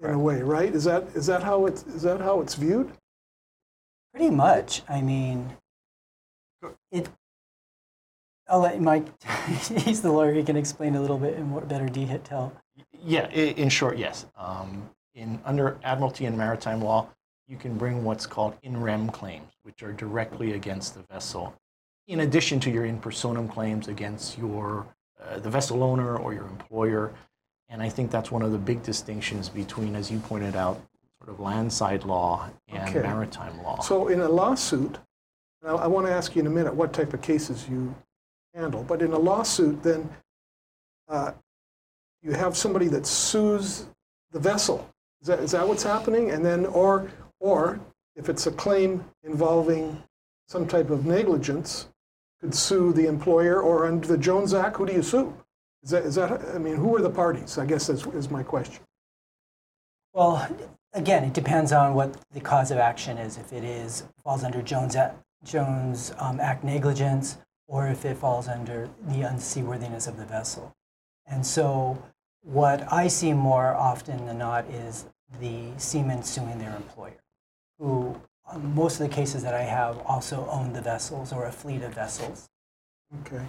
in 0.02 0.10
a 0.10 0.20
way, 0.20 0.42
right? 0.42 0.74
Is 0.74 0.84
that, 0.84 1.04
is 1.16 1.26
that 1.28 1.44
how 1.44 1.66
it's, 1.68 1.84
is 1.84 2.02
that 2.02 2.20
how 2.20 2.42
it's 2.42 2.56
viewed? 2.56 2.92
Pretty 4.14 4.30
much. 4.30 4.82
I 4.90 5.02
mean, 5.02 5.56
it. 6.92 7.10
I'll 8.48 8.62
let 8.62 8.80
Mike. 8.80 9.08
he's 9.58 10.02
the 10.02 10.12
lawyer. 10.12 10.34
He 10.34 10.44
can 10.44 10.56
explain 10.56 10.96
a 10.96 11.02
little 11.02 11.18
bit 11.18 11.36
in 11.36 11.48
more 11.48 11.62
better 11.62 11.88
detail. 11.88 12.54
Yeah, 13.04 13.28
in 13.30 13.70
short, 13.70 13.98
yes. 13.98 14.26
Um, 14.38 14.90
in 15.14 15.40
under 15.46 15.78
Admiralty 15.84 16.26
and 16.26 16.38
Maritime 16.38 16.82
law, 16.82 17.08
you 17.48 17.58
can 17.58 17.78
bring 17.78 18.04
what's 18.04 18.26
called 18.26 18.56
in 18.64 18.82
rem 18.82 19.10
claims, 19.10 19.52
which 19.64 19.84
are 19.84 19.94
directly 19.94 20.54
against 20.54 20.96
the 20.96 21.02
vessel, 21.04 21.54
in 22.08 22.22
addition 22.22 22.60
to 22.62 22.72
your 22.72 22.86
in 22.86 23.00
personam 23.00 23.52
claims 23.52 23.88
against 23.88 24.38
your 24.38 24.88
uh, 25.24 25.40
the 25.40 25.50
vessel 25.50 25.84
owner 25.84 26.18
or 26.18 26.34
your 26.34 26.48
employer. 26.48 27.14
And 27.70 27.82
I 27.82 27.90
think 27.90 28.12
that's 28.12 28.32
one 28.32 28.42
of 28.42 28.52
the 28.52 28.58
big 28.58 28.84
distinctions 28.84 29.50
between, 29.50 29.96
as 29.96 30.12
you 30.12 30.20
pointed 30.20 30.56
out, 30.56 30.80
sort 31.20 31.30
of 31.30 31.40
landside 31.40 32.04
law 32.04 32.50
and 32.68 32.90
Okay. 32.90 33.02
maritime 33.02 33.62
law. 33.64 33.80
So 33.80 34.08
in 34.10 34.22
a 34.22 34.30
lawsuit, 34.30 35.00
now 35.64 35.78
I 35.78 35.88
want 35.88 36.06
to 36.06 36.14
ask 36.14 36.36
you 36.36 36.42
in 36.42 36.48
a 36.48 36.52
minute 36.52 36.76
what 36.76 36.94
type 36.94 37.14
of 37.14 37.22
cases 37.22 37.68
you 37.68 37.96
handle, 38.54 38.84
but 38.84 39.02
in 39.02 39.14
a 39.14 39.18
lawsuit, 39.18 39.82
then 39.82 40.10
uh, 41.08 41.32
you 42.26 42.34
have 42.34 42.58
somebody 42.58 42.88
that 42.88 43.06
sues 43.06 43.86
the 44.32 44.40
vessel. 44.40 44.90
Is 45.22 45.28
that, 45.28 45.40
is 45.40 45.52
that 45.52 45.68
what's 45.68 45.84
happening? 45.84 46.32
And 46.32 46.44
then, 46.44 46.66
or, 46.66 47.12
or 47.40 47.80
if 48.16 48.30
it's 48.30 48.48
a 48.48 48.52
claim 48.52 49.06
involving 49.24 50.02
some 50.48 50.68
type 50.68 50.90
of 50.90 51.06
negligence, 51.06 51.88
could 52.42 52.54
sue 52.54 52.92
the 52.94 53.08
employer, 53.08 53.62
or 53.62 53.86
under 53.86 54.08
the 54.08 54.18
Jones 54.18 54.54
Act, 54.54 54.78
who 54.78 54.86
do 54.86 54.94
you 54.94 55.04
sue? 55.04 55.34
Is 55.84 55.92
that, 55.92 56.04
is 56.04 56.16
that, 56.16 56.32
I 56.54 56.58
mean, 56.58 56.76
who 56.76 56.96
are 56.96 57.02
the 57.02 57.10
parties? 57.10 57.58
I 57.58 57.66
guess 57.66 57.90
is, 57.90 58.06
is 58.08 58.30
my 58.30 58.44
question. 58.44 58.84
Well, 60.14 60.48
again, 60.94 61.24
it 61.24 61.34
depends 61.34 61.72
on 61.72 61.94
what 61.94 62.18
the 62.32 62.40
cause 62.40 62.72
of 62.72 62.80
action 62.80 63.18
is. 63.18 63.38
If 63.38 63.54
it 63.54 63.64
is 63.64 64.04
falls 64.24 64.44
under 64.44 64.62
Jones 64.62 64.96
Act, 64.96 65.18
Jones 65.44 66.14
um, 66.18 66.40
Act 66.40 66.64
negligence, 66.64 67.38
or 67.68 67.88
if 67.88 68.04
it 68.04 68.18
falls 68.18 68.48
under 68.48 68.90
the 69.08 69.22
unseaworthiness 69.22 70.08
of 70.08 70.18
the 70.18 70.26
vessel. 70.26 70.76
And 71.28 71.46
so, 71.46 72.02
what 72.46 72.92
I 72.92 73.08
see 73.08 73.34
more 73.34 73.74
often 73.76 74.26
than 74.26 74.38
not 74.38 74.66
is 74.70 75.06
the 75.40 75.70
seaman 75.78 76.24
suing 76.24 76.60
their 76.60 76.76
employer, 76.76 77.20
who 77.80 78.16
um, 78.52 78.74
most 78.76 79.00
of 79.00 79.10
the 79.10 79.14
cases 79.14 79.42
that 79.44 79.56
I 79.56 79.64
have 79.64 79.98
also 80.06 80.48
own 80.50 80.72
the 80.72 80.82
vessels 80.82 81.34
or 81.34 81.46
a 81.46 81.52
fleet 81.52 81.82
of 81.82 81.94
vessels. 81.94 82.48
Okay. 83.22 83.44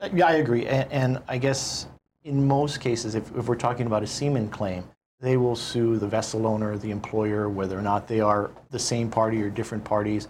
Uh, 0.00 0.08
Yeah, 0.12 0.26
I 0.26 0.32
agree. 0.34 0.66
And, 0.66 0.90
and 0.90 1.22
I 1.28 1.38
guess 1.38 1.86
in 2.24 2.46
most 2.46 2.80
cases, 2.80 3.14
if, 3.14 3.34
if 3.36 3.46
we're 3.46 3.54
talking 3.54 3.86
about 3.86 4.02
a 4.02 4.06
seaman 4.06 4.48
claim, 4.48 4.84
they 5.20 5.36
will 5.36 5.56
sue 5.56 5.98
the 5.98 6.08
vessel 6.08 6.46
owner, 6.46 6.76
the 6.76 6.90
employer, 6.90 7.48
whether 7.48 7.78
or 7.78 7.82
not 7.82 8.08
they 8.08 8.20
are 8.20 8.50
the 8.70 8.78
same 8.78 9.10
party 9.10 9.40
or 9.40 9.50
different 9.50 9.84
parties. 9.84 10.28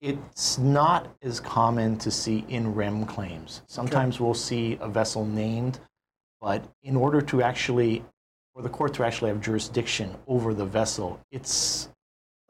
It's 0.00 0.58
not 0.58 1.14
as 1.22 1.38
common 1.38 1.96
to 1.98 2.10
see 2.10 2.44
in 2.48 2.74
rem 2.74 3.06
claims. 3.06 3.62
Sometimes 3.68 4.18
we'll 4.18 4.34
see 4.34 4.78
a 4.80 4.88
vessel 4.88 5.24
named, 5.24 5.78
but 6.42 6.64
in 6.82 6.96
order 6.96 7.22
to 7.22 7.40
actually, 7.40 8.04
for 8.52 8.62
the 8.62 8.68
court 8.68 8.92
to 8.94 9.04
actually 9.04 9.30
have 9.30 9.40
jurisdiction 9.40 10.14
over 10.26 10.52
the 10.52 10.64
vessel, 10.64 11.20
it's 11.30 11.88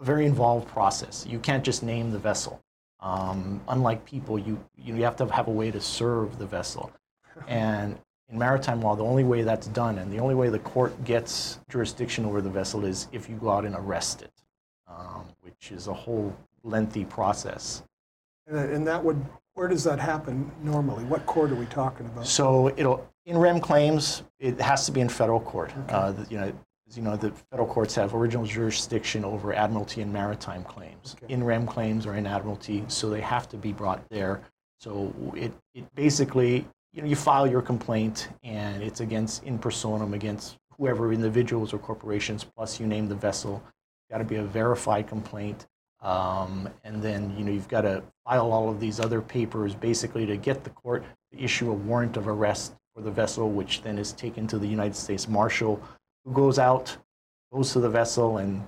a 0.01 0.05
very 0.05 0.25
involved 0.25 0.67
process. 0.67 1.27
You 1.29 1.39
can't 1.39 1.63
just 1.63 1.83
name 1.83 2.11
the 2.11 2.19
vessel. 2.19 2.61
Um, 3.01 3.61
unlike 3.69 4.05
people, 4.07 4.39
you 4.39 4.59
you 4.77 4.95
have 5.03 5.17
to 5.17 5.27
have 5.27 5.49
a 5.49 5.51
way 5.51 5.71
to 5.71 5.81
serve 5.81 6.39
the 6.39 6.47
vessel. 6.47 6.91
And 7.47 7.99
in 8.29 8.39
maritime 8.39 8.81
law, 8.81 8.97
the 8.97 9.05
only 9.05 9.25
way 9.25 9.43
that's 9.43 9.67
done, 9.67 9.99
and 9.99 10.11
the 10.11 10.21
only 10.21 10.35
way 10.35 10.49
the 10.49 10.61
court 10.61 11.05
gets 11.05 11.59
jurisdiction 11.69 12.25
over 12.25 12.41
the 12.41 12.51
vessel 12.51 12.87
is 12.87 13.09
if 13.13 13.29
you 13.29 13.37
go 13.37 13.51
out 13.51 13.67
and 13.67 13.75
arrest 13.75 14.23
it, 14.23 14.33
um, 14.89 15.27
which 15.43 15.71
is 15.71 15.89
a 15.89 15.93
whole 15.93 16.35
lengthy 16.63 17.05
process. 17.05 17.83
And, 18.47 18.87
that 18.87 19.03
would, 19.05 19.25
where 19.55 19.69
does 19.69 19.85
that 19.85 19.99
happen 19.99 20.51
normally? 20.63 21.05
What 21.05 21.27
court 21.27 21.51
are 21.53 21.55
we 21.55 21.67
talking 21.67 22.07
about? 22.07 22.27
So 22.27 22.69
it'll 22.77 23.12
in 23.27 23.39
rem 23.39 23.61
claims, 23.61 24.23
it 24.39 24.61
has 24.61 24.87
to 24.87 24.93
be 24.93 25.01
in 25.01 25.09
federal 25.09 25.41
court. 25.41 25.73
Uh, 25.89 26.13
you 26.29 26.39
know, 26.39 26.53
as 26.89 26.97
you 26.97 27.03
know, 27.03 27.17
the 27.17 27.31
federal 27.51 27.69
courts 27.69 27.95
have 27.95 28.15
original 28.15 28.45
jurisdiction 28.45 29.25
over 29.25 29.53
admiralty 29.53 30.03
and 30.03 30.13
maritime 30.13 30.65
claims. 30.65 31.17
Okay. 31.23 31.33
In 31.33 31.45
rem 31.45 31.67
claims 31.67 32.07
are 32.07 32.15
in 32.15 32.27
admiralty, 32.27 32.85
so 32.89 33.09
they 33.09 33.21
have 33.21 33.49
to 33.51 33.57
be 33.57 33.73
brought 33.73 34.07
there. 34.11 34.43
So 34.81 35.15
it, 35.37 35.53
it 35.75 35.95
basically, 35.95 36.67
you 36.93 37.03
know, 37.03 37.09
you 37.09 37.17
file 37.17 37.47
your 37.47 37.63
complaint, 37.63 38.29
and 38.43 38.83
it's 38.83 39.01
against 39.01 39.45
in 39.45 39.59
personam 39.59 40.13
against 40.15 40.59
whoever 40.77 41.13
individuals 41.13 41.73
or 41.73 41.79
corporations. 41.79 42.45
Plus, 42.45 42.81
you 42.81 42.87
name 42.87 43.09
the 43.09 43.15
vessel. 43.15 43.63
Got 44.11 44.19
to 44.19 44.25
be 44.25 44.37
a 44.37 44.43
verified 44.43 45.07
complaint. 45.07 45.67
Um, 46.01 46.69
and 46.83 47.01
then 47.01 47.33
you 47.39 47.45
know 47.45 47.53
you've 47.53 47.69
got 47.69 47.83
to 47.83 48.03
file 48.25 48.51
all 48.51 48.69
of 48.69 48.81
these 48.81 48.99
other 48.99 49.23
papers 49.23 49.77
basically 49.77 50.27
to 50.27 50.37
get 50.37 50.65
the 50.65 50.71
court 50.71 51.05
to 51.31 51.41
issue 51.41 51.71
a 51.71 51.75
warrant 51.75 52.17
of 52.17 52.27
arrest 52.27 52.75
for 52.95 53.03
the 53.03 53.11
vessel, 53.11 53.51
which 53.51 53.83
then 53.83 53.99
is 53.99 54.13
taken 54.13 54.47
to 54.49 54.59
the 54.59 54.67
United 54.67 54.95
States 54.95 55.29
Marshal, 55.29 55.81
who 56.25 56.33
goes 56.33 56.59
out, 56.59 56.97
goes 57.53 57.73
to 57.73 57.81
the 57.81 57.89
vessel, 57.89 58.39
and 58.39 58.65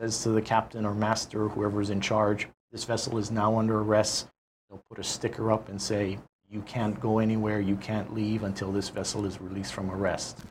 says 0.00 0.22
to 0.22 0.30
the 0.30 0.42
captain 0.42 0.86
or 0.86 0.94
master, 0.94 1.48
whoever's 1.48 1.90
in 1.90 2.00
charge, 2.00 2.48
this 2.72 2.84
vessel 2.84 3.18
is 3.18 3.30
now 3.30 3.58
under 3.58 3.80
arrest. 3.80 4.28
They'll 4.68 4.82
put 4.88 4.98
a 4.98 5.04
sticker 5.04 5.50
up 5.50 5.68
and 5.68 5.80
say, 5.80 6.18
you 6.50 6.62
can't 6.62 6.98
go 7.00 7.18
anywhere, 7.18 7.60
you 7.60 7.76
can't 7.76 8.14
leave 8.14 8.42
until 8.42 8.72
this 8.72 8.88
vessel 8.88 9.24
is 9.26 9.40
released 9.40 9.72
from 9.72 9.90
arrest. 9.90 10.44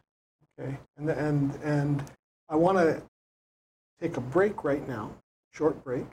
Okay, 0.60 0.78
and, 0.98 1.10
and, 1.10 1.56
and 1.64 2.04
I 2.50 2.56
want 2.56 2.78
to 2.78 3.02
take 4.02 4.18
a 4.18 4.22
break 4.22 4.64
right 4.64 4.88
now, 4.88 5.12
short 5.52 5.84
break. 5.84 6.06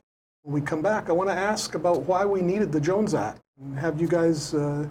When 0.42 0.54
we 0.54 0.60
come 0.60 0.82
back, 0.82 1.08
I 1.08 1.12
want 1.12 1.30
to 1.30 1.34
ask 1.34 1.74
about 1.74 2.02
why 2.02 2.24
we 2.24 2.42
needed 2.42 2.72
the 2.72 2.80
Jones 2.80 3.14
Act 3.14 3.40
and 3.60 3.78
have 3.78 4.00
you 4.00 4.06
guys 4.06 4.54
uh, 4.54 4.86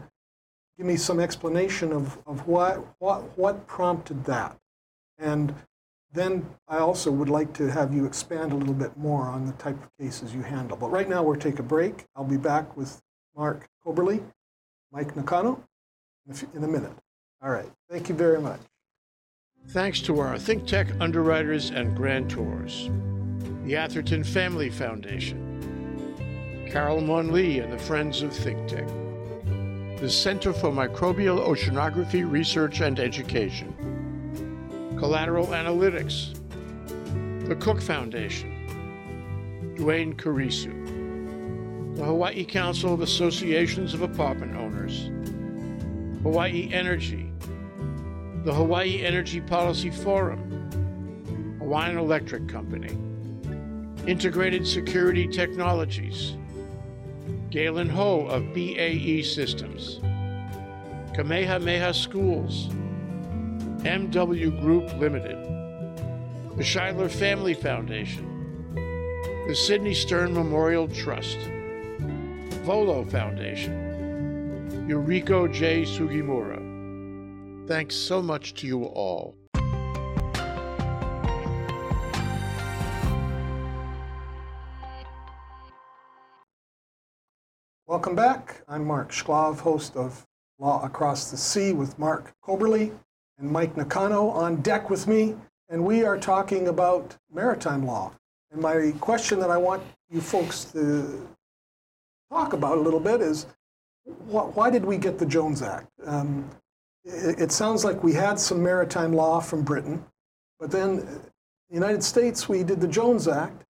give 0.77 0.86
me 0.86 0.96
some 0.96 1.20
explanation 1.20 1.92
of, 1.92 2.18
of 2.25 2.48
what, 2.48 2.84
what, 3.00 3.38
what 3.38 3.68
prompted 3.68 4.25
that. 4.25 4.58
And 5.18 5.53
then 6.12 6.46
I 6.68 6.77
also 6.77 7.12
would 7.12 7.30
like 7.30 7.53
to 7.53 7.68
have 7.68 7.94
you 7.94 8.06
expand 8.06 8.51
a 8.51 8.56
little 8.56 8.74
bit 8.74 8.96
more 8.98 9.24
on 9.24 9.46
the 9.46 9.53
type 9.53 9.82
of 9.82 9.89
cases 10.00 10.34
you 10.34 10.42
handle. 10.42 10.77
But 10.77 10.92
right 10.92 11.10
now, 11.10 11.24
we'll 11.24 11.39
take 11.39 11.60
a 11.60 11.63
break. 11.63 12.06
I'll 12.15 12.24
be 12.24 12.38
back 12.38 12.77
with 12.77 13.01
Mark 13.36 13.68
Coberly, 13.86 14.24
Mike 14.92 15.15
Nakano 15.15 15.63
in 16.27 16.36
a, 16.36 16.58
in 16.58 16.63
a 16.63 16.68
minute. 16.68 16.94
All 17.42 17.50
right. 17.50 17.70
Thank 17.89 18.10
you 18.10 18.15
very 18.15 18.39
much. 18.39 18.60
Thanks 19.70 20.01
to 20.01 20.20
our 20.20 20.36
ThinkTech 20.36 21.00
underwriters 21.01 21.72
and 21.72 21.98
grantors, 21.98 22.92
the 23.65 23.75
Atherton 23.75 24.24
Family 24.24 24.70
Foundation, 24.70 26.68
Carol 26.70 27.01
Monley 27.01 27.60
and 27.60 27.72
the 27.72 27.77
Friends 27.77 28.22
of 28.22 28.32
ThinkTech, 28.32 29.02
the 29.98 30.10
Center 30.10 30.52
for 30.52 30.70
Microbial 30.70 31.46
Oceanography 31.48 32.30
Research 32.30 32.82
and 32.82 33.00
Education, 33.00 33.74
Collateral 34.98 35.48
Analytics, 35.48 36.34
the 37.48 37.56
Cook 37.56 37.82
Foundation, 37.82 39.74
Duane 39.76 40.14
Kurisu, 40.16 41.96
the 41.96 42.04
Hawaii 42.04 42.44
Council 42.44 42.94
of 42.94 43.02
Associations 43.02 43.94
of 43.94 44.02
Apartment 44.02 44.56
Owners, 44.58 45.10
Hawaii 46.24 46.70
Energy, 46.74 47.32
the 48.44 48.54
Hawaii 48.54 49.06
Energy 49.06 49.40
Policy 49.40 49.90
Forum, 49.90 51.58
Hawaiian 51.60 51.98
Electric 51.98 52.50
Company, 52.50 52.98
Integrated 54.06 54.68
Security 54.68 55.28
Technologies, 55.28 56.36
Galen 57.53 57.88
Ho 57.89 58.25
of 58.25 58.51
BAE 58.51 59.22
Systems, 59.22 60.00
Kamehameha 61.15 61.93
Schools, 61.93 62.69
MW 63.83 64.60
Group 64.60 64.91
Limited, 64.98 65.38
the 66.57 66.63
Schuler 66.63 67.07
Family 67.07 67.53
Foundation, 67.53 68.74
the 69.48 69.53
Sidney 69.53 69.93
Stern 69.93 70.33
Memorial 70.33 70.88
Trust, 70.88 71.38
Volo 72.63 73.05
Foundation, 73.05 74.88
Yuriko 74.89 75.53
J. 75.53 75.83
Sugimura. 75.83 76.57
Thanks 77.67 77.95
so 77.95 78.19
much 78.19 78.55
to 78.55 78.65
you 78.65 78.86
all. 78.86 79.36
Welcome 87.94 88.16
back. 88.16 88.64
I'm 88.68 88.88
Mark 88.88 89.12
Shklov, 89.12 89.60
host 89.60 89.96
of 89.96 90.26
Law 90.58 90.84
Across 90.84 91.30
the 91.30 91.38
Sea 91.38 91.74
with 91.74 92.00
Mark 92.00 92.34
Coberly 92.44 92.92
and 93.38 93.48
Mike 93.48 93.78
Nakano 93.78 94.30
on 94.30 94.64
deck 94.64 94.90
with 94.90 95.06
me, 95.06 95.36
and 95.70 95.86
we 95.86 96.04
are 96.04 96.18
talking 96.18 96.70
about 96.70 97.16
maritime 97.32 97.86
law. 97.86 98.12
And 98.51 98.60
my 98.60 98.96
question 99.00 99.40
that 99.42 99.51
I 99.51 99.58
want 99.58 99.84
you 100.10 100.22
folks 100.22 100.64
to 100.72 101.29
talk 102.32 102.53
about 102.53 102.79
a 102.79 102.82
little 102.82 103.00
bit 103.00 103.22
is 103.22 103.46
why 104.25 104.72
did 104.72 104.84
we 104.84 104.98
get 104.98 105.20
the 105.20 105.25
Jones 105.27 105.62
Act? 105.62 105.92
Um, 106.03 106.50
it, 107.06 107.51
sounds 107.51 107.86
like 107.86 108.03
we 108.03 108.14
had 108.14 108.40
some 108.40 108.64
maritime 108.64 109.14
law 109.14 109.40
from 109.40 109.62
Britain, 109.62 110.03
but 110.60 110.72
then 110.72 110.98
uh, 111.01 111.29
the 111.70 111.75
United 111.75 112.03
States, 112.03 112.50
we 112.50 112.64
did 112.64 112.82
the 112.82 112.88
Jones 112.88 113.27
Act. 113.27 113.66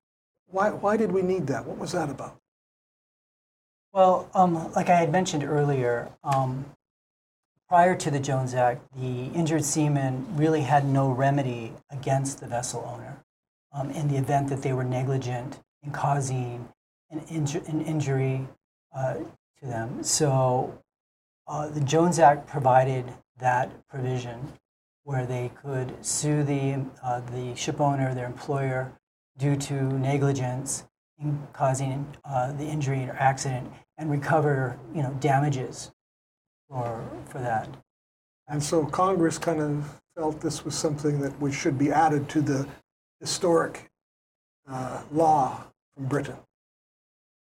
Why, 0.47 0.71
why 0.71 0.97
did 0.97 1.11
we 1.11 1.23
need 1.23 1.49
that? 1.49 1.67
What 1.67 1.79
was 1.79 1.91
that 1.91 2.09
about? 2.09 2.39
Well, 3.93 4.31
um, 4.33 4.73
like 4.73 4.89
I 4.89 4.97
had 4.97 5.13
mentioned 5.13 5.45
earlier, 5.45 6.11
um, 6.25 6.65
prior 7.69 7.95
to 7.97 8.11
the 8.11 8.21
Jones 8.21 8.55
Act, 8.55 8.81
the 8.97 9.25
injured 9.35 9.65
seaman 9.67 10.27
really 10.35 10.63
had 10.63 10.87
no 10.87 11.11
remedy 11.11 11.75
against 11.91 12.41
the 12.41 12.47
vessel 12.47 12.89
owner 12.91 13.19
um, 13.71 13.91
in 13.91 14.09
the 14.09 14.17
event 14.17 14.49
that 14.49 14.63
they 14.63 14.73
were 14.73 14.85
negligent 14.85 15.61
in 15.83 15.91
causing 15.91 16.71
an, 17.11 17.21
inju- 17.21 17.69
an 17.69 17.83
injury 17.83 18.49
uh, 18.97 19.15
to 19.61 19.67
them. 19.67 20.03
So 20.03 20.79
uh, 21.47 21.69
the 21.69 21.81
Jones 21.81 22.19
Act 22.19 22.47
provided 22.47 23.13
that 23.41 23.71
provision 23.89 24.55
where 25.05 25.27
they 25.27 25.51
could 25.63 26.03
sue 26.03 26.43
the, 26.45 26.83
uh, 27.03 27.21
the 27.21 27.55
ship 27.57 27.79
owner, 27.79 28.15
their 28.15 28.27
employer, 28.27 28.91
due 29.37 29.57
to 29.57 29.83
negligence 29.99 30.85
in 31.19 31.47
causing 31.53 32.07
uh, 32.25 32.53
the 32.53 32.65
injury 32.65 33.05
or 33.05 33.17
accident 33.19 33.71
and 33.99 34.11
recover 34.11 34.79
you 34.95 35.03
know, 35.03 35.17
damages 35.21 35.93
for, 36.69 37.05
for 37.27 37.39
that. 37.39 37.69
And 38.49 38.63
so 38.63 38.85
Congress 38.87 39.39
kind 39.39 39.61
of 39.61 40.01
felt 40.17 40.41
this 40.41 40.65
was 40.65 40.75
something 40.75 41.21
that 41.21 41.39
we 41.41 41.53
should 41.53 41.79
be 41.79 41.91
added 41.91 42.29
to 42.31 42.41
the 42.41 42.67
historic 43.21 43.91
uh, 44.69 45.03
law 45.13 45.65
from 45.95 46.07
Britain. 46.07 46.37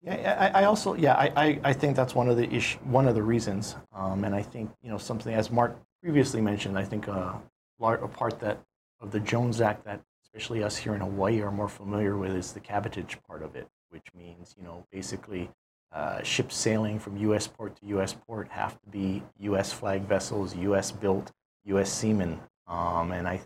Yeah, 0.02 0.52
I, 0.56 0.62
I 0.62 0.66
also 0.66 0.94
yeah 0.94 1.16
I, 1.16 1.32
I, 1.36 1.60
I 1.66 1.74
think 1.74 1.96
that's 1.96 2.14
one 2.14 2.30
of 2.30 2.38
the 2.38 2.52
ish, 2.54 2.76
one 2.84 3.08
of 3.08 3.16
the 3.16 3.24
reasons, 3.24 3.76
um, 3.94 4.24
and 4.24 4.34
I 4.34 4.42
think 4.42 4.70
you 4.82 4.90
know 4.90 4.98
something 4.98 5.34
as 5.34 5.52
Mark 5.52 5.76
previously 6.02 6.40
mentioned. 6.40 6.78
I 6.78 6.84
think 6.84 7.08
uh, 7.08 7.34
a 7.82 8.08
part 8.08 8.40
that 8.40 8.60
of 9.02 9.12
the 9.12 9.20
Jones 9.20 9.60
Act 9.60 9.86
that 9.86 10.00
especially 10.24 10.64
us 10.64 10.78
here 10.78 10.94
in 10.94 11.02
Hawaii 11.02 11.42
are 11.42 11.52
more 11.52 11.68
familiar 11.68 12.16
with 12.16 12.32
is 12.32 12.54
the 12.54 12.60
cabotage 12.60 13.16
part 13.28 13.42
of 13.42 13.56
it, 13.56 13.68
which 13.90 14.06
means 14.16 14.56
you 14.58 14.64
know 14.64 14.86
basically 14.92 15.50
uh, 15.98 16.22
ships 16.22 16.56
sailing 16.56 17.00
from 17.00 17.18
U.S. 17.18 17.48
port 17.48 17.76
to 17.78 17.86
U.S. 17.88 18.14
port 18.14 18.48
have 18.50 18.80
to 18.84 18.90
be 18.90 19.24
U.S. 19.40 19.74
flag 19.74 20.04
vessels, 20.04 20.56
U.S. 20.56 20.92
built, 20.92 21.32
U.S. 21.66 21.92
seamen, 21.92 22.40
um, 22.68 23.12
and 23.12 23.28
I 23.28 23.42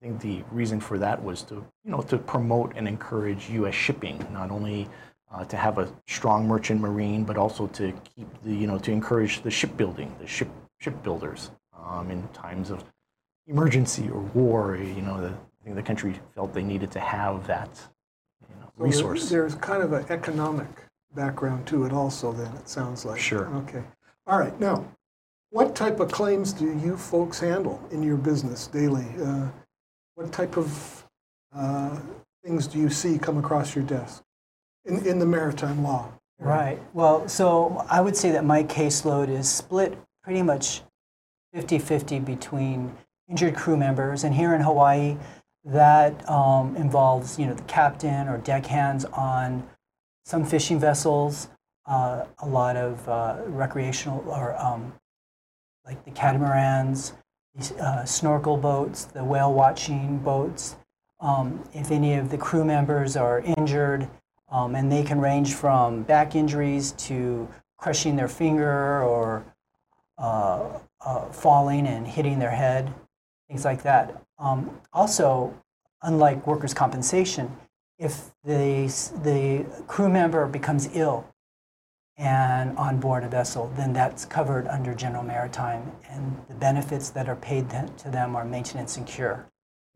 think 0.00 0.20
the 0.20 0.42
reason 0.50 0.80
for 0.80 0.98
that 0.98 1.22
was 1.22 1.42
to 1.44 1.54
you 1.84 1.90
know 1.92 2.02
to 2.02 2.18
promote 2.18 2.72
and 2.76 2.88
encourage 2.88 3.48
U.S. 3.50 3.74
shipping, 3.74 4.16
not 4.32 4.50
only 4.50 4.88
uh, 5.32 5.44
to 5.44 5.56
have 5.56 5.78
a 5.78 5.92
strong 6.08 6.46
merchant 6.48 6.80
marine, 6.80 7.22
but 7.24 7.36
also 7.38 7.68
to 7.68 7.92
keep 8.16 8.28
the 8.42 8.52
you 8.52 8.66
know 8.66 8.78
to 8.78 8.90
encourage 8.90 9.42
the 9.42 9.50
shipbuilding, 9.50 10.12
the 10.20 10.26
ship 10.26 10.48
shipbuilders 10.80 11.52
um, 11.86 12.10
in 12.10 12.26
times 12.28 12.70
of 12.70 12.84
emergency 13.46 14.08
or 14.10 14.20
war. 14.34 14.76
You 14.76 15.02
know, 15.02 15.20
the, 15.20 15.28
I 15.28 15.64
think 15.64 15.76
the 15.76 15.82
country 15.82 16.18
felt 16.34 16.52
they 16.52 16.64
needed 16.64 16.90
to 16.92 17.00
have 17.00 17.46
that 17.46 17.70
you 18.50 18.56
know, 18.60 18.66
So 18.76 18.84
resource. 18.84 19.30
there- 19.30 19.42
There's 19.42 19.54
kind 19.54 19.84
of 19.84 19.92
an 19.92 20.04
economic 20.10 20.66
background 21.14 21.66
to 21.68 21.84
it 21.84 21.92
also 21.92 22.32
then, 22.32 22.52
it 22.56 22.68
sounds 22.68 23.04
like. 23.04 23.20
Sure. 23.20 23.48
Okay. 23.56 23.82
All 24.26 24.38
right, 24.38 24.58
now, 24.60 24.86
what 25.50 25.74
type 25.74 26.00
of 26.00 26.10
claims 26.10 26.52
do 26.52 26.66
you 26.78 26.96
folks 26.96 27.40
handle 27.40 27.80
in 27.90 28.02
your 28.02 28.16
business 28.16 28.66
daily? 28.66 29.06
Uh, 29.22 29.48
What 30.14 30.32
type 30.32 30.56
of 30.56 31.06
uh, 31.54 31.98
things 32.44 32.66
do 32.66 32.78
you 32.78 32.90
see 32.90 33.18
come 33.18 33.38
across 33.38 33.74
your 33.74 33.84
desk 33.84 34.22
in, 34.84 35.04
in 35.06 35.18
the 35.18 35.26
maritime 35.26 35.82
law? 35.82 36.12
Right. 36.38 36.78
Well, 36.92 37.28
so 37.28 37.84
I 37.88 38.00
would 38.00 38.16
say 38.16 38.30
that 38.32 38.44
my 38.44 38.64
caseload 38.64 39.28
is 39.28 39.48
split 39.48 39.96
pretty 40.24 40.42
much 40.42 40.82
50 41.54 41.78
50 41.78 42.18
between 42.20 42.94
injured 43.28 43.54
crew 43.54 43.76
members. 43.76 44.24
And 44.24 44.34
here 44.34 44.54
in 44.54 44.60
Hawaii, 44.60 45.16
that 45.64 46.28
um, 46.28 46.76
involves 46.76 47.38
you 47.38 47.46
know, 47.46 47.54
the 47.54 47.62
captain 47.64 48.28
or 48.28 48.38
deckhands 48.38 49.04
on 49.06 49.68
some 50.24 50.44
fishing 50.44 50.78
vessels, 50.78 51.48
uh, 51.86 52.24
a 52.38 52.46
lot 52.46 52.76
of 52.76 53.08
uh, 53.08 53.36
recreational 53.46 54.24
or 54.28 54.56
um, 54.60 54.92
like 55.84 56.04
the 56.04 56.10
catamarans, 56.10 57.12
these, 57.54 57.72
uh, 57.72 58.04
snorkel 58.04 58.56
boats, 58.56 59.04
the 59.04 59.24
whale 59.24 59.52
watching 59.52 60.18
boats. 60.18 60.76
Um, 61.20 61.62
if 61.72 61.90
any 61.90 62.14
of 62.14 62.30
the 62.30 62.38
crew 62.38 62.64
members 62.64 63.16
are 63.16 63.40
injured, 63.40 64.08
um, 64.50 64.74
and 64.74 64.92
they 64.92 65.02
can 65.02 65.20
range 65.20 65.54
from 65.54 66.02
back 66.02 66.34
injuries 66.34 66.92
to 66.92 67.48
crushing 67.78 68.16
their 68.16 68.28
finger 68.28 69.02
or 69.02 69.44
uh, 70.18 70.78
uh, 71.04 71.26
falling 71.32 71.86
and 71.86 72.06
hitting 72.06 72.38
their 72.38 72.50
head, 72.50 72.92
things 73.48 73.64
like 73.64 73.82
that. 73.82 74.22
Um, 74.38 74.80
also, 74.92 75.54
unlike 76.02 76.46
workers' 76.46 76.74
compensation, 76.74 77.56
if 78.02 78.32
the, 78.42 78.86
the 79.22 79.64
crew 79.86 80.08
member 80.08 80.46
becomes 80.46 80.90
ill 80.94 81.24
and 82.16 82.76
on 82.76 82.98
board 82.98 83.22
a 83.22 83.28
vessel, 83.28 83.72
then 83.76 83.92
that's 83.92 84.24
covered 84.24 84.66
under 84.66 84.92
general 84.92 85.22
maritime, 85.22 85.90
and 86.10 86.36
the 86.48 86.54
benefits 86.54 87.10
that 87.10 87.28
are 87.28 87.36
paid 87.36 87.70
to 87.70 88.10
them 88.10 88.36
are 88.36 88.44
maintenance 88.44 88.96
and 88.96 89.06
cure. 89.06 89.46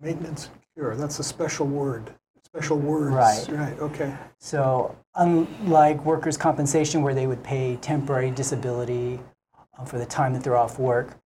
Maintenance 0.01 0.47
and 0.47 0.62
cure, 0.75 0.97
that's 0.97 1.19
a 1.19 1.25
special 1.25 1.66
word, 1.66 2.14
special 2.45 2.79
words. 2.79 3.14
Right. 3.14 3.49
Right, 3.51 3.79
okay. 3.81 4.14
So, 4.38 4.97
unlike 5.16 6.05
workers' 6.05 6.37
compensation, 6.37 7.03
where 7.03 7.14
they 7.14 7.27
would 7.27 7.42
pay 7.42 7.77
temporary 7.77 8.31
disability 8.31 9.21
uh, 9.79 9.85
for 9.85 9.99
the 9.99 10.07
time 10.07 10.33
that 10.35 10.42
they're 10.45 10.57
off 10.57 10.79
work, 10.79 11.19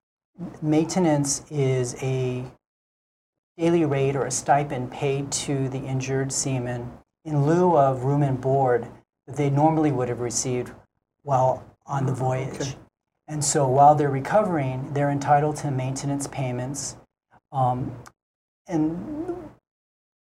maintenance 0.63 1.45
is 1.51 1.95
a 2.03 2.45
daily 3.57 3.85
rate 3.85 4.17
or 4.17 4.27
a 4.27 4.31
stipend 4.31 4.91
paid 4.91 5.31
to 5.33 5.69
the 5.69 5.79
injured 5.79 6.33
seaman 6.33 6.91
in 7.25 7.47
lieu 7.47 7.77
of 7.77 8.05
room 8.05 8.23
and 8.23 8.41
board 8.41 8.87
that 9.27 9.37
they 9.37 9.51
normally 9.51 9.93
would 9.93 10.09
have 10.09 10.21
received 10.21 10.73
while 11.23 11.65
on 11.87 12.07
the 12.07 12.13
voyage. 12.13 12.61
Okay. 12.61 12.75
And 13.29 13.45
so 13.45 13.69
while 13.69 13.95
they're 13.95 14.11
recovering, 14.11 14.93
they're 14.93 15.11
entitled 15.11 15.57
to 15.57 15.71
maintenance 15.71 16.27
payments. 16.27 16.97
Um, 17.53 17.93
and 18.67 19.51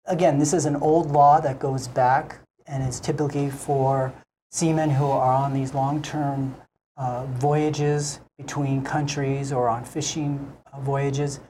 again, 0.06 0.38
this 0.38 0.52
is 0.52 0.64
an 0.64 0.76
old 0.76 1.10
law 1.10 1.40
that 1.40 1.58
goes 1.58 1.88
back, 1.88 2.38
and 2.66 2.82
it's 2.82 3.00
typically 3.00 3.50
for 3.50 4.14
seamen 4.50 4.88
who 4.90 5.06
are 5.06 5.34
on 5.34 5.52
these 5.52 5.74
long 5.74 6.00
term 6.00 6.54
uh, 6.96 7.26
voyages 7.26 8.20
between 8.38 8.82
countries 8.82 9.52
or 9.52 9.68
on 9.68 9.84
fishing 9.84 10.52
uh, 10.72 10.80
voyages. 10.80 11.40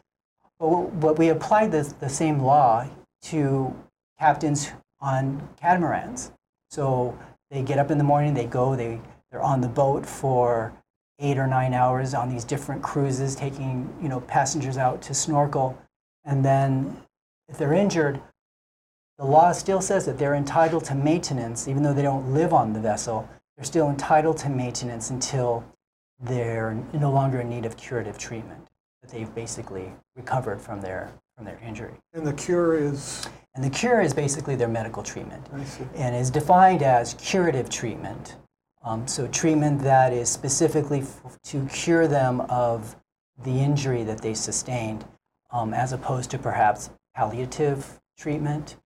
But, 0.58 1.18
we 1.18 1.28
applied 1.28 1.72
this, 1.72 1.92
the 1.92 2.08
same 2.08 2.40
law 2.40 2.86
to 3.22 3.74
captains 4.18 4.70
on 5.00 5.48
catamarans. 5.60 6.30
So 6.70 7.18
they 7.50 7.62
get 7.62 7.78
up 7.78 7.90
in 7.90 7.98
the 7.98 8.04
morning, 8.04 8.34
they 8.34 8.46
go, 8.46 8.76
they, 8.76 9.00
they're 9.30 9.42
on 9.42 9.60
the 9.60 9.68
boat 9.68 10.06
for 10.06 10.72
eight 11.18 11.38
or 11.38 11.46
nine 11.46 11.74
hours 11.74 12.14
on 12.14 12.28
these 12.28 12.44
different 12.44 12.82
cruises, 12.82 13.36
taking 13.36 13.92
you 14.00 14.08
know 14.08 14.20
passengers 14.20 14.76
out 14.76 15.02
to 15.02 15.14
snorkel, 15.14 15.78
and 16.24 16.44
then 16.44 16.96
if 17.48 17.58
they're 17.58 17.74
injured, 17.74 18.20
the 19.18 19.24
law 19.24 19.52
still 19.52 19.80
says 19.80 20.06
that 20.06 20.18
they're 20.18 20.34
entitled 20.34 20.84
to 20.86 20.94
maintenance, 20.94 21.68
even 21.68 21.82
though 21.82 21.94
they 21.94 22.02
don't 22.02 22.34
live 22.34 22.52
on 22.52 22.72
the 22.72 22.80
vessel. 22.80 23.28
They're 23.56 23.64
still 23.64 23.88
entitled 23.88 24.38
to 24.38 24.48
maintenance 24.48 25.10
until 25.10 25.64
they're 26.18 26.74
no 26.92 27.12
longer 27.12 27.40
in 27.40 27.48
need 27.48 27.64
of 27.64 27.76
curative 27.76 28.18
treatment. 28.18 28.66
That 29.04 29.12
they've 29.12 29.34
basically 29.34 29.92
recovered 30.16 30.62
from 30.62 30.80
their 30.80 31.12
from 31.36 31.44
their 31.44 31.58
injury. 31.62 31.92
And 32.14 32.26
the 32.26 32.32
cure 32.32 32.78
is, 32.78 33.26
And 33.54 33.62
the 33.62 33.68
cure 33.68 34.00
is 34.00 34.14
basically 34.14 34.56
their 34.56 34.68
medical 34.68 35.02
treatment 35.02 35.46
I 35.52 35.64
see. 35.64 35.84
and 35.96 36.14
is 36.16 36.30
defined 36.30 36.82
as 36.82 37.14
curative 37.14 37.68
treatment. 37.68 38.36
Um, 38.82 39.06
so, 39.06 39.26
treatment 39.26 39.82
that 39.82 40.12
is 40.12 40.28
specifically 40.30 41.00
f- 41.00 41.38
to 41.44 41.66
cure 41.66 42.06
them 42.06 42.40
of 42.42 42.96
the 43.42 43.60
injury 43.60 44.04
that 44.04 44.22
they 44.22 44.32
sustained, 44.32 45.04
um, 45.50 45.74
as 45.74 45.92
opposed 45.92 46.30
to 46.30 46.38
perhaps 46.38 46.88
palliative 47.14 48.00
treatment. 48.18 48.76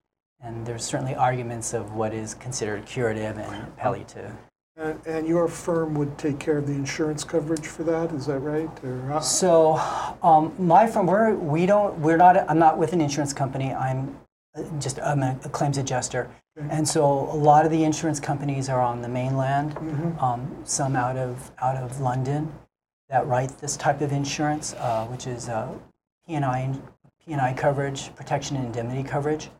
And 0.41 0.67
there's 0.67 0.85
certainly 0.85 1.15
arguments 1.15 1.75
of 1.75 1.93
what 1.95 2.13
is 2.15 2.35
considered 2.35 2.87
curative 2.87 3.39
and 3.39 3.77
palliative. 3.77 4.33
And, 4.79 5.07
and 5.07 5.27
your 5.27 5.49
firm 5.49 5.95
would 5.95 6.17
take 6.19 6.39
care 6.39 6.57
of 6.57 6.69
the 6.69 6.73
insurance 6.73 7.25
coverage 7.25 7.67
for 7.67 7.83
that, 7.83 8.13
is 8.13 8.27
that 8.27 8.39
right? 8.39 8.71
Or 8.85 9.21
So, 9.21 9.77
um, 10.23 10.55
my 10.57 10.87
firm, 10.87 11.07
we're, 11.07 11.35
we 11.35 11.67
don't, 11.67 11.99
we're 11.99 12.17
not, 12.17 12.49
I'm 12.49 12.61
not 12.61 12.79
with 12.79 12.93
an 12.93 13.01
insurance 13.01 13.33
company. 13.33 13.75
I'm 13.75 14.17
uh, 14.57 14.63
just, 14.79 15.01
I'm 15.01 15.23
a, 15.25 15.37
a 15.45 15.49
claims 15.49 15.79
adjuster. 15.79 16.31
And 16.71 16.89
so 16.89 17.05
a 17.05 17.37
lot 17.37 17.65
of 17.65 17.71
the 17.71 17.85
insurance 17.85 18.19
companies 18.19 18.69
are 18.69 18.81
on 18.81 19.01
the 19.01 19.09
mainland, 19.09 19.77
um, 20.21 20.57
some 20.65 20.97
out 20.97 21.17
of, 21.17 21.53
out 21.61 21.77
of 21.77 22.01
London 22.01 22.53
that 23.09 23.27
write 23.27 23.57
this 23.59 23.77
type 23.77 24.01
of 24.01 24.13
insurance, 24.13 24.75
uh, 24.75 25.07
which 25.07 25.27
is 25.27 25.49
uh, 25.49 25.73
P&I, 26.27 26.75
P&I 27.25 27.53
coverage, 27.55 28.15
protection 28.17 28.57
and 28.57 28.67
indemnity 28.67 29.03
coverage. 29.03 29.51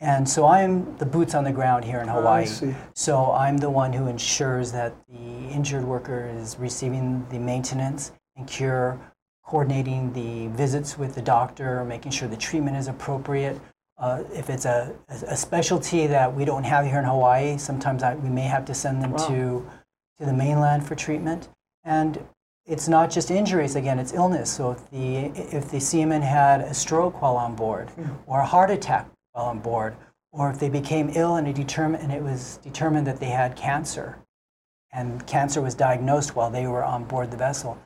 And 0.00 0.28
so 0.28 0.46
I'm 0.46 0.96
the 0.98 1.06
boots 1.06 1.34
on 1.34 1.44
the 1.44 1.52
ground 1.52 1.84
here 1.84 2.00
in 2.00 2.08
Hawaii. 2.08 2.46
see. 2.46 2.74
So 2.94 3.32
I'm 3.32 3.56
the 3.56 3.70
one 3.70 3.92
who 3.92 4.06
ensures 4.06 4.72
that 4.72 4.92
the 5.08 5.48
injured 5.48 5.84
worker 5.84 6.28
is 6.36 6.58
receiving 6.58 7.26
the 7.30 7.38
maintenance 7.38 8.12
and 8.36 8.46
cure, 8.46 8.98
coordinating 9.44 10.12
the 10.12 10.48
visits 10.56 10.98
with 10.98 11.14
the 11.14 11.22
doctor, 11.22 11.84
making 11.84 12.12
sure 12.12 12.28
the 12.28 12.36
treatment 12.36 12.76
is 12.76 12.88
appropriate. 12.88 13.60
Uh, 13.96 14.24
if 14.32 14.50
it's 14.50 14.64
a, 14.64 14.92
a 15.08 15.36
specialty 15.36 16.06
that 16.08 16.34
we 16.34 16.44
don't 16.44 16.64
have 16.64 16.84
here 16.84 16.98
in 16.98 17.04
Hawaii, 17.04 17.56
sometimes 17.56 18.02
I, 18.02 18.16
we 18.16 18.28
may 18.28 18.42
have 18.42 18.64
to 18.66 18.74
send 18.74 19.00
them 19.00 19.12
Wow. 19.12 19.28
to, 19.28 19.70
to 20.18 20.26
the 20.26 20.32
mainland 20.32 20.84
for 20.84 20.96
treatment. 20.96 21.48
And 21.84 22.18
it's 22.66 22.88
not 22.88 23.10
just 23.10 23.30
injuries, 23.30 23.76
again, 23.76 23.98
it's 24.00 24.12
illness. 24.12 24.50
So 24.50 24.72
if 24.72 24.90
the, 24.90 25.26
if 25.56 25.70
the 25.70 25.80
seaman 25.80 26.22
had 26.22 26.62
a 26.62 26.74
stroke 26.74 27.22
while 27.22 27.36
on 27.36 27.54
board, 27.54 27.90
or 28.26 28.40
a 28.40 28.46
heart 28.46 28.70
attack 28.70 29.06
while 29.34 29.46
on 29.46 29.58
board, 29.58 29.96
or 30.32 30.50
if 30.50 30.58
they 30.58 30.68
became 30.70 31.10
ill 31.14 31.36
and 31.36 31.46
it, 31.46 31.54
determined, 31.54 32.02
and 32.02 32.12
it 32.12 32.22
was 32.22 32.58
determined 32.62 33.06
that 33.06 33.20
they 33.20 33.26
had 33.28 33.54
cancer, 33.56 34.16
and 34.92 35.26
cancer 35.26 35.60
was 35.60 35.74
diagnosed 35.74 36.34
while 36.36 36.50
they 36.50 36.66
were 36.66 36.84
on 36.84 37.04
board 37.04 37.30
the 37.30 37.36
vessel, 37.36 37.76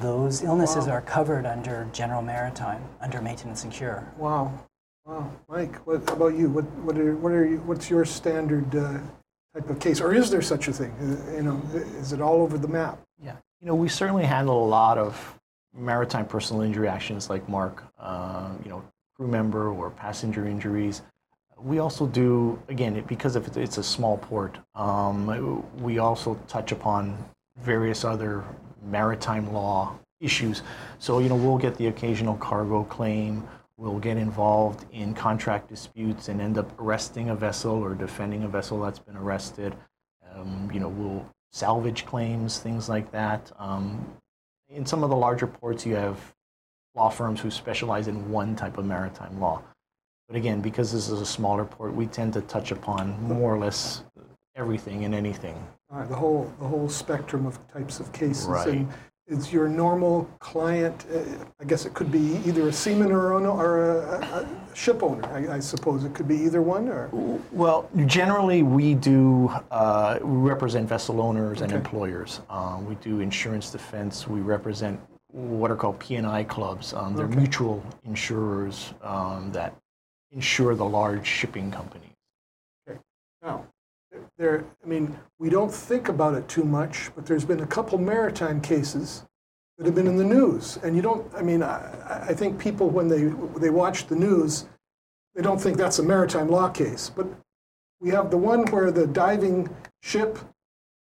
those 0.00 0.42
illnesses 0.42 0.86
Wow. 0.86 0.94
are 0.94 1.00
covered 1.02 1.44
under 1.46 1.86
general 1.92 2.22
maritime, 2.22 2.82
under 3.00 3.20
maintenance 3.20 3.64
and 3.64 3.72
cure. 3.72 4.10
Wow, 4.16 4.50
wow. 5.04 5.30
Mike, 5.48 5.76
what 5.86 6.10
about 6.10 6.34
you? 6.34 6.48
What, 6.48 6.64
what 6.86 6.96
are, 6.98 7.14
what 7.16 7.32
are 7.32 7.46
you, 7.46 7.58
what's 7.58 7.90
your 7.90 8.06
standard 8.06 8.74
uh, 8.74 8.98
type 9.54 9.68
of 9.68 9.78
case? 9.78 10.00
Or 10.00 10.14
is 10.14 10.30
there 10.30 10.42
such 10.42 10.68
a 10.68 10.72
thing? 10.72 10.90
Uh, 11.00 11.36
You 11.36 11.42
know, 11.42 11.62
is 11.74 12.12
it 12.14 12.22
all 12.22 12.40
over 12.40 12.56
the 12.56 12.68
map? 12.68 12.98
Yeah, 13.22 13.36
you 13.60 13.66
know, 13.66 13.74
we 13.74 13.88
certainly 13.90 14.24
handle 14.24 14.64
a 14.64 14.68
lot 14.68 14.96
of 14.96 15.38
maritime 15.76 16.24
personal 16.24 16.62
injury 16.62 16.88
actions 16.88 17.28
like 17.28 17.46
Mark, 17.46 17.84
uh, 17.98 18.48
you 18.64 18.70
know, 18.70 18.82
crew 19.16 19.28
member 19.28 19.68
or 19.68 19.90
passenger 19.90 20.46
injuries. 20.46 21.02
We 21.58 21.78
also 21.78 22.06
do, 22.06 22.60
again, 22.68 22.96
it- 22.96 23.06
because 23.06 23.36
if 23.36 23.56
it's 23.56 23.78
a 23.78 23.82
small 23.82 24.18
port, 24.18 24.58
um, 24.74 25.64
we 25.80 25.98
also 25.98 26.34
touch 26.48 26.72
upon 26.72 27.16
various 27.56 28.04
other 28.04 28.44
maritime 28.82 29.52
law 29.52 29.96
issues. 30.20 30.62
So, 30.98 31.20
you 31.20 31.28
know, 31.28 31.36
we'll 31.36 31.58
get 31.58 31.76
the 31.76 31.86
occasional 31.86 32.36
cargo 32.36 32.84
claim, 32.84 33.46
we'll 33.76 33.98
get 33.98 34.16
involved 34.16 34.84
in 34.92 35.14
contract 35.14 35.68
disputes 35.68 36.28
and 36.28 36.40
end 36.40 36.58
up 36.58 36.80
arresting 36.80 37.30
a 37.30 37.34
vessel 37.34 37.72
or 37.76 37.94
defending 37.94 38.42
a 38.42 38.48
vessel 38.48 38.80
that's 38.80 38.98
been 38.98 39.16
arrested. 39.16 39.74
Um, 40.34 40.70
you 40.72 40.80
know, 40.80 40.88
we'll 40.88 41.24
salvage 41.52 42.04
claims, 42.04 42.58
things 42.58 42.88
like 42.88 43.12
that. 43.12 43.52
Um, 43.58 44.04
in 44.68 44.84
some 44.84 45.04
of 45.04 45.10
the 45.10 45.16
larger 45.16 45.46
ports, 45.46 45.86
you 45.86 45.94
have 45.94 46.33
law 46.94 47.08
firms 47.08 47.40
who 47.40 47.50
specialize 47.50 48.08
in 48.08 48.30
one 48.30 48.54
type 48.54 48.78
of 48.78 48.84
maritime 48.84 49.40
law. 49.40 49.62
But 50.28 50.36
again, 50.36 50.60
because 50.60 50.92
this 50.92 51.08
is 51.08 51.20
a 51.20 51.26
smaller 51.26 51.64
port, 51.64 51.94
we 51.94 52.06
tend 52.06 52.32
to 52.34 52.40
touch 52.42 52.70
upon 52.70 53.20
more 53.22 53.54
or 53.54 53.58
less 53.58 54.04
everything 54.56 55.04
and 55.04 55.14
anything. 55.14 55.54
Right, 55.90 56.08
the 56.08 56.14
whole, 56.14 56.52
the 56.58 56.66
whole 56.66 56.88
spectrum 56.88 57.46
of 57.46 57.58
types 57.68 58.00
of 58.00 58.12
cases. 58.12 58.46
Right. 58.46 58.68
And 58.68 58.88
is 59.26 59.52
your 59.52 59.68
normal 59.68 60.28
client, 60.38 61.06
uh, 61.12 61.20
I 61.60 61.64
guess 61.64 61.86
it 61.86 61.94
could 61.94 62.12
be 62.12 62.40
either 62.44 62.68
a 62.68 62.72
seaman 62.72 63.10
or, 63.10 63.32
owner, 63.32 63.50
or 63.50 63.98
a, 63.98 64.18
a, 64.18 64.40
a 64.40 64.76
ship 64.76 65.02
owner, 65.02 65.24
I, 65.32 65.56
I 65.56 65.60
suppose. 65.60 66.04
It 66.04 66.14
could 66.14 66.28
be 66.28 66.36
either 66.36 66.60
one, 66.60 66.88
or? 66.88 67.08
Well, 67.50 67.88
generally, 68.04 68.62
we 68.62 68.94
do 68.94 69.50
uh, 69.70 70.18
we 70.22 70.36
represent 70.36 70.86
vessel 70.88 71.22
owners 71.22 71.62
and 71.62 71.72
employers. 71.72 72.42
Uh, 72.50 72.78
we 72.86 72.96
do 72.96 73.20
insurance 73.20 73.70
defense. 73.70 74.28
We 74.28 74.40
represent 74.40 75.00
what 75.34 75.70
are 75.70 75.76
called 75.76 75.98
P&I 75.98 76.44
clubs. 76.44 76.94
Um, 76.94 77.16
they're 77.16 77.26
Okay. 77.26 77.36
mutual 77.36 77.82
insurers 78.04 78.94
um, 79.02 79.50
that 79.52 79.74
insure 80.30 80.74
the 80.76 80.84
large 80.84 81.26
shipping 81.26 81.70
companies. 81.72 82.10
Now, 83.42 83.66
there, 84.38 84.64
I 84.82 84.86
mean, 84.86 85.18
we 85.38 85.50
don't 85.50 85.72
think 85.72 86.08
about 86.08 86.34
it 86.34 86.46
too 86.48 86.62
much, 86.64 87.10
but 87.14 87.26
there's 87.26 87.44
been 87.44 87.60
a 87.60 87.66
couple 87.66 87.98
maritime 87.98 88.60
cases 88.60 89.24
that 89.76 89.86
have 89.86 89.94
been 89.94 90.06
in 90.06 90.16
the 90.16 90.24
news. 90.24 90.78
And 90.84 90.94
you 90.94 91.02
don't, 91.02 91.30
I 91.34 91.42
mean, 91.42 91.62
I, 91.62 92.26
I 92.28 92.34
think 92.34 92.58
people, 92.58 92.88
when 92.88 93.08
they, 93.08 93.24
they 93.60 93.70
watch 93.70 94.06
the 94.06 94.14
news, 94.16 94.66
they 95.34 95.42
don't 95.42 95.60
think 95.60 95.76
that's 95.76 95.98
a 95.98 96.02
maritime 96.02 96.48
law 96.48 96.68
case. 96.68 97.10
But 97.10 97.26
we 98.00 98.10
have 98.10 98.30
the 98.30 98.38
one 98.38 98.64
where 98.66 98.92
the 98.92 99.06
diving 99.06 99.68
ship 100.02 100.38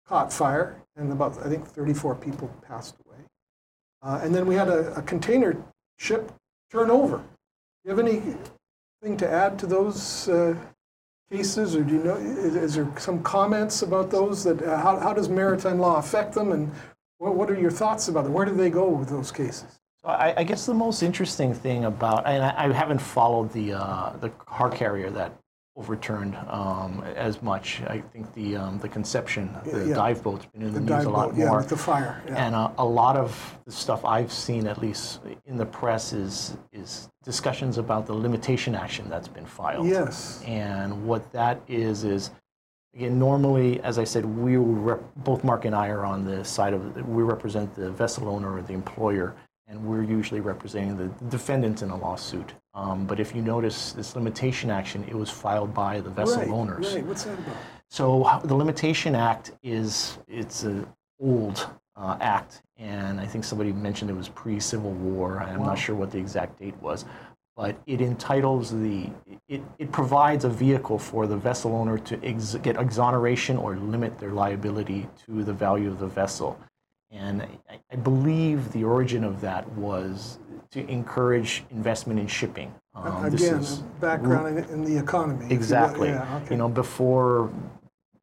caught 0.07 0.31
fire, 0.31 0.81
and 0.95 1.11
about, 1.11 1.37
I 1.43 1.49
think, 1.49 1.65
34 1.67 2.15
people 2.15 2.47
passed 2.67 2.95
away. 3.05 3.08
Uh, 4.01 4.21
and 4.23 4.33
then 4.33 4.45
we 4.45 4.55
had 4.55 4.69
a, 4.69 4.93
a 4.95 5.01
container 5.01 5.57
ship 5.97 6.31
turn 6.71 6.89
over. 6.89 7.17
Do 7.17 7.23
you 7.83 7.89
have 7.91 7.99
anything 7.99 9.17
to 9.17 9.29
add 9.29 9.59
to 9.59 9.67
those 9.67 10.29
uh, 10.29 10.55
cases, 11.31 11.75
or 11.75 11.83
do 11.83 11.95
you 11.95 12.03
know, 12.03 12.15
is, 12.15 12.55
is 12.55 12.75
there 12.75 12.87
some 12.97 13.21
comments 13.23 13.81
about 13.81 14.09
those 14.09 14.43
that, 14.43 14.61
uh, 14.61 14.77
how, 14.77 14.99
how 14.99 15.13
does 15.13 15.29
maritime 15.29 15.79
law 15.79 15.97
affect 15.97 16.33
them, 16.33 16.51
and 16.51 16.71
what, 17.17 17.35
what 17.35 17.49
are 17.49 17.59
your 17.59 17.71
thoughts 17.71 18.07
about 18.07 18.25
it? 18.25 18.31
Where 18.31 18.45
do 18.45 18.55
they 18.55 18.69
go 18.69 18.89
with 18.89 19.09
those 19.09 19.31
cases? 19.31 19.79
So 20.01 20.07
I, 20.07 20.33
I 20.37 20.43
guess 20.43 20.65
the 20.65 20.73
most 20.73 21.03
interesting 21.03 21.53
thing 21.53 21.85
about, 21.85 22.25
and 22.25 22.43
I, 22.43 22.65
I 22.65 22.73
haven't 22.73 22.99
followed 22.99 23.51
the 23.51 23.73
uh, 23.73 24.13
the 24.21 24.29
car 24.29 24.69
carrier 24.69 25.09
that 25.11 25.33
overturned 25.79 26.35
um, 26.49 27.03
as 27.15 27.41
much. 27.41 27.81
I 27.87 28.01
think 28.11 28.31
the 28.33 28.57
um, 28.57 28.79
the 28.79 28.89
Conception, 28.89 29.49
the 29.63 29.87
Yeah. 29.87 29.95
dive 29.95 30.21
boat's 30.21 30.45
been 30.47 30.61
in 30.63 30.73
the, 30.73 30.79
The 30.81 30.95
news 30.97 31.05
a 31.05 31.09
lot 31.09 31.29
boat, 31.29 31.37
yeah, 31.37 31.45
more. 31.47 31.57
with 31.59 31.69
the 31.69 31.77
fire. 31.77 32.21
Yeah. 32.27 32.45
And 32.45 32.53
uh, 32.55 32.71
a 32.77 32.85
lot 32.85 33.15
of 33.15 33.57
the 33.65 33.71
stuff 33.71 34.03
I've 34.03 34.31
seen, 34.31 34.67
at 34.67 34.77
least 34.79 35.21
in 35.45 35.55
the 35.57 35.65
press, 35.65 36.11
is 36.11 36.57
is 36.73 37.09
discussions 37.23 37.77
about 37.77 38.05
the 38.05 38.13
limitation 38.13 38.75
action 38.75 39.09
that's 39.09 39.29
been 39.29 39.45
filed. 39.45 39.87
yes. 39.87 40.43
And 40.45 41.07
what 41.07 41.31
that 41.31 41.61
is 41.67 42.03
is, 42.03 42.31
again, 42.95 43.17
normally, 43.17 43.79
as 43.81 43.97
I 43.99 44.03
said, 44.03 44.25
we 44.25 44.57
rep- 44.57 45.03
both 45.17 45.43
Mark 45.43 45.63
and 45.65 45.75
I 45.75 45.87
are 45.89 46.05
on 46.05 46.25
the 46.25 46.43
side 46.43 46.73
of 46.73 46.81
we 47.07 47.23
represent 47.23 47.73
the 47.75 47.89
vessel 47.91 48.27
owner 48.27 48.53
or 48.57 48.61
the 48.61 48.73
employer, 48.73 49.33
and 49.69 49.75
we're 49.85 50.03
usually 50.03 50.41
representing 50.41 50.97
the 50.97 51.07
defendant 51.29 51.81
in 51.83 51.89
a 51.89 51.95
lawsuit. 51.95 52.53
Um, 52.73 53.05
but 53.05 53.19
if 53.19 53.35
you 53.35 53.41
notice 53.41 53.93
this 53.93 54.15
limitation 54.15 54.69
action, 54.69 55.03
it 55.07 55.15
was 55.15 55.29
filed 55.29 55.73
by 55.73 55.99
the 56.01 56.09
vessel 56.09 56.41
right, 56.41 56.49
owners. 56.49 56.93
Right. 56.95 57.05
What's 57.05 57.23
that 57.23 57.37
about? 57.39 57.55
So 57.89 58.39
the 58.43 58.53
Limitation 58.55 59.15
Act 59.15 59.51
is 59.63 60.19
it's 60.27 60.63
an 60.63 60.87
old 61.19 61.67
uh, 61.95 62.17
act, 62.21 62.61
and 62.77 63.19
I 63.19 63.25
think 63.25 63.43
somebody 63.43 63.73
mentioned 63.73 64.11
it 64.11 64.15
was 64.15 64.29
pre-Civil 64.29 64.91
War. 64.91 65.39
I'm 65.41 65.61
Wow. 65.61 65.67
not 65.67 65.79
sure 65.79 65.95
what 65.95 66.11
the 66.11 66.19
exact 66.19 66.59
date 66.59 66.79
was, 66.81 67.05
but 67.57 67.75
it 67.87 67.99
entitles 68.01 68.71
the 68.71 69.09
it, 69.47 69.61
it 69.79 69.91
provides 69.91 70.45
a 70.45 70.49
vehicle 70.49 70.99
for 70.99 71.25
the 71.25 71.35
vessel 71.35 71.75
owner 71.75 71.97
to 71.97 72.23
ex- 72.23 72.55
get 72.61 72.77
exoneration 72.77 73.57
or 73.57 73.75
limit 73.75 74.19
their 74.19 74.31
liability 74.31 75.09
to 75.25 75.43
the 75.43 75.51
value 75.53 75.89
of 75.89 75.97
the 75.99 76.07
vessel. 76.07 76.59
And 77.11 77.41
I, 77.41 77.79
I 77.91 77.95
believe 77.95 78.71
the 78.71 78.83
origin 78.83 79.23
of 79.23 79.41
that 79.41 79.67
was 79.71 80.37
to 80.71 80.87
encourage 80.87 81.63
investment 81.71 82.19
in 82.19 82.27
shipping. 82.27 82.73
Um, 82.93 83.29
this 83.29 83.47
Again, 83.47 83.91
background 83.99 84.57
in, 84.57 84.63
in 84.65 84.83
the 84.83 84.97
economy. 84.97 85.45
if 85.45 85.51
you. 85.51 85.57
Exactly. 85.57 86.09
Yeah, 86.09 86.37
okay. 86.37 86.51
You 86.51 86.57
know, 86.57 86.69
before 86.69 87.51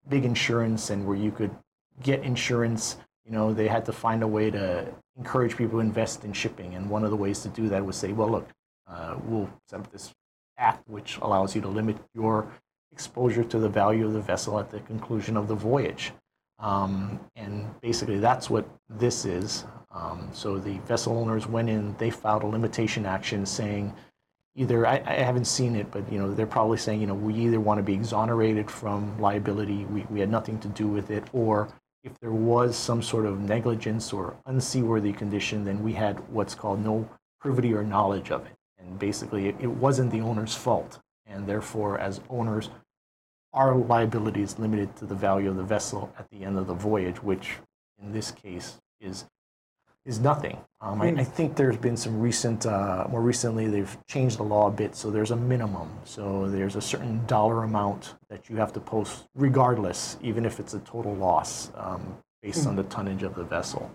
big 0.09 0.24
insurance 0.24 0.90
and 0.90 1.06
where 1.06 1.16
you 1.16 1.32
could 1.32 1.50
get 2.02 2.22
insurance, 2.22 2.98
you 3.24 3.32
know, 3.32 3.52
they 3.52 3.66
had 3.66 3.85
to 3.87 3.92
find 3.92 4.22
a 4.22 4.28
way 4.28 4.50
to 4.50 4.87
encourage 5.16 5.56
people 5.56 5.78
to 5.78 5.80
invest 5.80 6.24
in 6.24 6.32
shipping. 6.32 6.74
And 6.74 6.88
one 6.88 7.04
of 7.04 7.11
the 7.11 7.16
ways 7.16 7.40
to 7.40 7.48
do 7.48 7.68
that 7.68 7.85
was 7.85 7.96
say, 7.96 8.12
well, 8.12 8.30
look, 8.30 8.48
uh, 8.88 9.16
we'll 9.24 9.50
set 9.68 9.80
up 9.80 9.90
this 9.90 10.12
act 10.59 10.88
which 10.88 11.18
allows 11.18 11.54
you 11.54 11.61
to 11.61 11.68
limit 11.68 11.96
your 12.14 12.46
exposure 12.92 13.44
to 13.44 13.59
the 13.59 13.68
value 13.68 14.06
of 14.06 14.12
the 14.12 14.20
vessel 14.20 14.59
at 14.59 14.70
the 14.70 14.80
conclusion 14.80 15.37
of 15.37 15.48
the 15.48 15.54
voyage. 15.54 16.12
Um, 16.59 17.20
and 17.35 17.78
basically, 17.80 18.18
that's 18.18 18.48
what 18.48 18.66
this 18.88 19.24
is. 19.24 19.64
Um, 19.96 20.28
so 20.32 20.59
the 20.59 20.78
vessel 20.80 21.18
owners 21.18 21.46
went 21.46 21.70
in, 21.70 21.96
they 21.96 22.11
filed 22.11 22.42
a 22.42 22.46
limitation 22.46 23.06
action 23.06 23.46
saying, 23.46 23.94
either 24.54 24.87
I, 24.87 25.02
I 25.06 25.14
haven't 25.14 25.46
seen 25.46 25.74
it, 25.74 25.90
but 25.90 26.11
you 26.12 26.18
know 26.18 26.35
they're 26.35 26.46
probably 26.46 26.76
saying 26.76 27.00
you 27.00 27.06
know 27.06 27.14
we 27.14 27.35
either 27.35 27.61
want 27.61 27.78
to 27.78 27.82
be 27.82 27.94
exonerated 27.94 28.70
from 28.70 29.18
liability, 29.18 29.85
we, 29.87 30.06
we 30.11 30.20
had 30.20 30.30
nothing 30.30 30.59
to 30.61 30.68
do 30.68 30.87
with 30.87 31.11
it, 31.11 31.24
or 31.32 31.68
if 32.04 32.12
there 32.20 32.32
was 32.32 32.76
some 32.76 33.02
sort 33.02 33.24
of 33.24 33.40
negligence 33.40 34.12
or 34.12 34.37
unseaworthy 34.46 35.16
condition, 35.16 35.64
then 35.64 35.82
we 35.82 35.94
had 35.94 36.20
what's 36.30 36.54
called 36.54 36.85
no 36.85 37.09
privity 37.40 37.72
or 37.72 37.82
knowledge 37.82 38.30
of 38.30 38.44
it, 38.44 38.52
and 38.78 38.98
basically 38.98 39.48
it, 39.48 39.56
it 39.61 39.70
wasn't 39.70 40.11
the 40.11 40.20
owner's 40.20 40.54
fault, 40.54 40.98
and 41.26 41.46
therefore 41.46 41.98
as 41.98 42.20
owners, 42.28 42.68
our 43.54 43.74
liability 43.74 44.42
is 44.42 44.59
limited 44.59 44.94
to 44.96 45.06
the 45.06 45.14
value 45.14 45.48
of 45.48 45.56
the 45.56 45.62
vessel 45.62 46.12
at 46.18 46.28
the 46.30 46.44
end 46.44 46.59
of 46.59 46.66
the 46.66 46.74
voyage, 46.74 47.22
which 47.22 47.56
in 48.02 48.12
this 48.12 48.30
case 48.30 48.76
is 49.00 49.24
is 50.07 50.21
nothing. 50.21 50.57
Um, 50.81 51.03
I, 51.03 51.09
I 51.09 51.25
think 51.25 51.57
there's 51.57 51.77
been 51.77 51.97
some 51.97 52.21
recent, 52.21 52.64
uh, 52.64 53.07
more 53.11 53.21
recently, 53.21 53.66
they've 53.66 53.97
changed 54.07 54.38
the 54.38 54.45
law 54.45 54.69
a 54.69 54.71
bit. 54.71 54.95
So 54.95 55.11
there's 55.11 55.33
a 55.33 55.37
minimum. 55.37 55.90
So 56.05 56.49
there's 56.49 56.77
a 56.77 56.81
certain 56.81 57.27
dollar 57.27 57.64
amount 57.64 58.14
that 58.31 58.49
you 58.49 58.57
have 58.57 58.73
to 58.75 58.81
post, 58.81 59.27
regardless, 59.35 60.16
even 60.23 60.47
if 60.47 60.61
it's 60.61 60.75
a 60.75 60.79
total 60.81 61.14
loss, 61.14 61.73
um, 61.75 62.16
based 62.40 62.66
on 62.66 62.77
the 62.77 62.85
tonnage 62.85 63.25
of 63.25 63.35
the 63.35 63.45
vessel. 63.45 63.90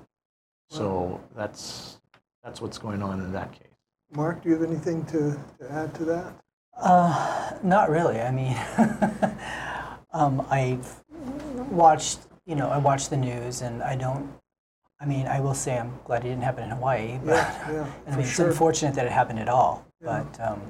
So 0.69 1.19
that's 1.35 1.99
that's 2.43 2.61
what's 2.61 2.77
going 2.77 3.01
on 3.03 3.19
in 3.19 3.31
that 3.33 3.51
case. 3.51 3.67
Mark, 4.13 4.41
do 4.41 4.49
you 4.49 4.55
have 4.55 4.69
anything 4.69 5.05
to, 5.05 5.39
to 5.59 5.71
add 5.71 5.93
to 5.95 6.05
that? 6.05 6.33
Uh, 6.81 7.53
not 7.63 7.89
really. 7.89 8.19
I 8.19 8.31
mean, 8.31 8.57
um, 10.13 10.45
I've 10.49 11.03
watched, 11.69 12.19
you 12.45 12.55
know, 12.55 12.69
I 12.69 12.77
watch 12.77 13.09
the 13.09 13.17
news, 13.17 13.61
and 13.61 13.83
I 13.83 13.95
don't. 13.95 14.33
I 15.01 15.05
mean, 15.05 15.25
I 15.25 15.39
will 15.39 15.55
say 15.55 15.79
I'm 15.79 15.99
glad 16.05 16.23
it 16.25 16.29
didn't 16.29 16.43
happen 16.43 16.63
in 16.63 16.69
Hawaii, 16.69 17.17
but 17.25 17.31
Yeah, 17.31 17.71
yeah, 17.71 17.91
I 18.07 18.11
mean, 18.11 18.19
it's 18.19 18.29
sure. 18.29 18.47
unfortunate 18.47 18.93
that 18.95 19.05
it 19.07 19.11
happened 19.11 19.39
at 19.39 19.49
all. 19.49 19.83
Yeah. 20.01 20.23
But 20.23 20.39
um, 20.39 20.61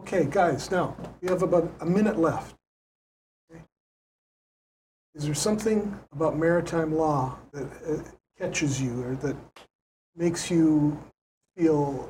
Okay, 0.00 0.26
guys, 0.30 0.70
now, 0.70 0.94
we 1.22 1.28
have 1.28 1.42
about 1.42 1.72
a 1.80 1.86
minute 1.86 2.18
left. 2.18 2.54
Okay. 3.50 3.62
Is 5.14 5.24
there 5.24 5.34
something 5.34 5.98
about 6.12 6.36
maritime 6.36 6.94
law 6.94 7.38
that 7.52 7.64
uh, 7.88 8.02
catches 8.38 8.80
you 8.80 9.02
or 9.02 9.14
that 9.16 9.36
makes 10.14 10.50
you 10.50 11.02
feel 11.56 12.08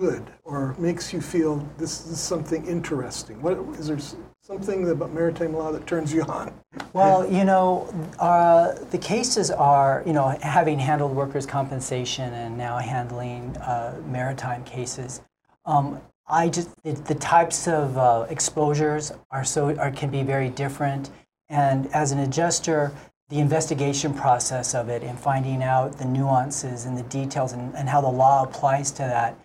good 0.00 0.32
or 0.44 0.74
makes 0.78 1.12
you 1.12 1.20
feel 1.20 1.56
this 1.76 2.06
is 2.06 2.18
something 2.18 2.66
interesting? 2.66 3.40
What, 3.42 3.58
is 3.78 3.86
there 3.86 3.98
something 4.40 4.90
about 4.90 5.12
maritime 5.12 5.52
law 5.52 5.70
that 5.72 5.86
turns 5.86 6.12
you 6.12 6.22
on? 6.22 6.52
Well, 6.92 7.30
you 7.30 7.44
know, 7.44 7.88
uh, 8.18 8.72
the 8.90 8.98
cases 8.98 9.52
are, 9.52 10.02
you 10.04 10.12
know, 10.12 10.36
having 10.42 10.76
handled 10.76 11.14
workers' 11.14 11.46
compensation 11.46 12.32
and 12.32 12.58
now 12.58 12.78
handling 12.78 13.56
uh, 13.58 14.00
maritime 14.06 14.64
cases. 14.64 15.20
Um, 15.64 16.00
I 16.26 16.48
just 16.48 16.70
the, 16.82 16.92
the 16.92 17.14
types 17.14 17.68
of 17.68 17.96
uh, 17.96 18.26
exposures 18.28 19.12
are 19.30 19.44
so 19.44 19.76
are, 19.76 19.92
can 19.92 20.10
be 20.10 20.24
very 20.24 20.48
different, 20.48 21.10
and 21.48 21.86
as 21.94 22.10
an 22.10 22.18
adjuster, 22.18 22.92
the 23.28 23.38
investigation 23.38 24.12
process 24.12 24.74
of 24.74 24.88
it 24.88 25.04
and 25.04 25.16
finding 25.18 25.62
out 25.62 25.96
the 25.98 26.04
nuances 26.04 26.86
and 26.86 26.98
the 26.98 27.04
details 27.04 27.52
and, 27.52 27.74
and 27.76 27.88
how 27.88 28.00
the 28.00 28.08
law 28.08 28.42
applies 28.42 28.90
to 28.90 29.02
that, 29.02 29.38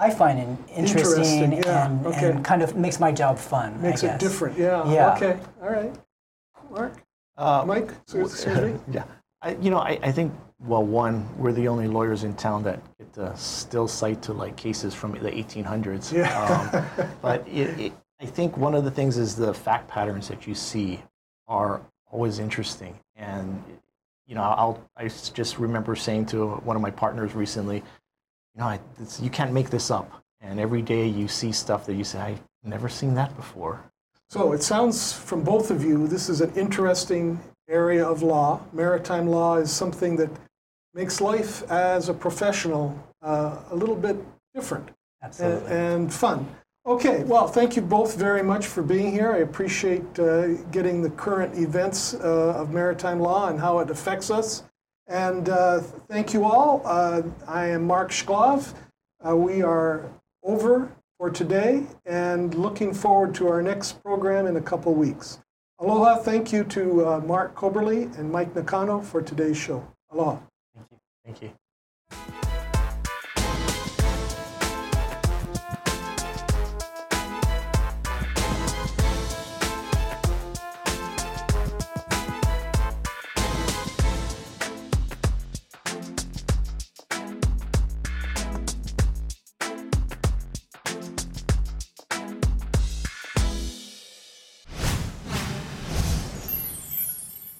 I 0.00 0.10
find 0.10 0.38
it 0.38 0.48
interesting, 0.76 1.42
Interesting, 1.42 1.52
yeah, 1.54 1.86
and, 1.86 2.06
okay. 2.06 2.30
and 2.30 2.44
kind 2.44 2.62
of 2.62 2.76
makes 2.76 3.00
my 3.00 3.10
job 3.10 3.36
fun. 3.36 3.80
Makes 3.82 4.04
I 4.04 4.14
it 4.14 4.20
different, 4.20 4.56
yeah. 4.56 4.88
Yeah. 4.90 5.14
Okay, 5.16 5.40
all 5.60 5.70
right. 5.70 5.92
Mark? 6.70 6.92
Uh, 7.36 7.64
Mike? 7.66 7.90
Excuse 8.02 8.46
me? 8.46 8.74
yeah. 8.92 9.04
I, 9.42 9.54
you 9.56 9.70
know, 9.70 9.78
I, 9.78 9.98
I 10.02 10.12
think, 10.12 10.32
well, 10.60 10.84
one, 10.84 11.28
we're 11.36 11.52
the 11.52 11.66
only 11.68 11.88
lawyers 11.88 12.24
in 12.24 12.34
town 12.34 12.62
that 12.64 12.80
get 12.98 13.12
to 13.14 13.36
still 13.36 13.88
cite 13.88 14.22
to 14.22 14.32
like 14.32 14.56
cases 14.56 14.94
from 14.94 15.12
the 15.12 15.30
1800s. 15.30 16.12
Yeah. 16.12 16.86
Um, 16.98 17.08
but 17.22 17.46
it, 17.48 17.78
it, 17.80 17.92
I 18.20 18.26
think 18.26 18.56
one 18.56 18.74
of 18.74 18.84
the 18.84 18.90
things 18.90 19.16
is 19.16 19.34
the 19.36 19.54
fact 19.54 19.88
patterns 19.88 20.28
that 20.28 20.46
you 20.46 20.54
see 20.54 21.00
are 21.46 21.80
always 22.10 22.38
interesting. 22.40 22.98
And, 23.16 23.62
you 24.26 24.34
know, 24.34 24.42
I'll, 24.42 24.82
I 24.96 25.04
s- 25.04 25.30
just 25.30 25.58
remember 25.58 25.94
saying 25.96 26.26
to 26.26 26.48
one 26.56 26.74
of 26.76 26.82
my 26.82 26.90
partners 26.90 27.34
recently, 27.34 27.82
you 28.54 28.60
know, 28.60 28.68
I, 28.68 28.80
this, 28.98 29.20
you 29.20 29.30
can't 29.30 29.52
make 29.52 29.70
this 29.70 29.90
up. 29.90 30.24
And 30.40 30.60
every 30.60 30.82
day 30.82 31.06
you 31.06 31.28
see 31.28 31.52
stuff 31.52 31.86
that 31.86 31.94
you 31.94 32.04
say, 32.04 32.18
I've 32.20 32.40
never 32.62 32.88
seen 32.88 33.14
that 33.14 33.34
before. 33.36 33.80
So 34.28 34.52
it 34.52 34.62
sounds 34.62 35.12
from 35.12 35.42
both 35.42 35.70
of 35.70 35.82
you, 35.82 36.06
this 36.06 36.28
is 36.28 36.40
an 36.40 36.52
interesting 36.54 37.40
area 37.68 38.06
of 38.06 38.22
law. 38.22 38.60
Maritime 38.72 39.26
law 39.26 39.56
is 39.56 39.70
something 39.70 40.16
that 40.16 40.30
makes 40.94 41.20
life 41.20 41.68
as 41.70 42.08
a 42.08 42.14
professional 42.14 42.98
uh, 43.22 43.58
a 43.70 43.74
little 43.74 43.96
bit 43.96 44.16
different 44.54 44.88
and, 45.40 45.66
and 45.66 46.14
fun. 46.14 46.46
Okay, 46.86 47.22
well, 47.24 47.46
thank 47.46 47.76
you 47.76 47.82
both 47.82 48.16
very 48.16 48.42
much 48.42 48.66
for 48.66 48.82
being 48.82 49.12
here. 49.12 49.32
I 49.32 49.38
appreciate 49.38 50.18
uh, 50.18 50.54
getting 50.70 51.02
the 51.02 51.10
current 51.10 51.58
events 51.58 52.14
uh, 52.14 52.54
of 52.56 52.70
maritime 52.70 53.20
law 53.20 53.48
and 53.48 53.60
how 53.60 53.80
it 53.80 53.90
affects 53.90 54.30
us. 54.30 54.62
And 55.08 55.48
uh, 55.48 55.80
thank 56.08 56.34
you 56.34 56.44
all. 56.44 56.82
Uh, 56.84 57.22
I 57.46 57.66
am 57.66 57.86
Mark 57.86 58.10
Shklov. 58.10 58.74
Uh, 59.26 59.34
we 59.34 59.62
are 59.62 60.04
over 60.42 60.92
for 61.18 61.30
today 61.30 61.86
and 62.06 62.54
looking 62.54 62.94
forward 62.94 63.34
to 63.36 63.48
our 63.48 63.62
next 63.62 64.02
program 64.02 64.46
in 64.46 64.56
a 64.56 64.60
couple 64.60 64.94
weeks. 64.94 65.38
Aloha. 65.80 66.16
Thank 66.16 66.52
you 66.52 66.64
to 66.64 67.06
uh, 67.06 67.20
Mark 67.20 67.54
Coberly 67.54 68.16
and 68.18 68.30
Mike 68.30 68.54
Nakano 68.54 69.00
for 69.00 69.22
today's 69.22 69.56
show. 69.56 69.86
Aloha. 70.10 70.38
Thank 70.74 70.88
you. 70.90 70.98
Thank 71.24 71.42
you. 71.42 72.47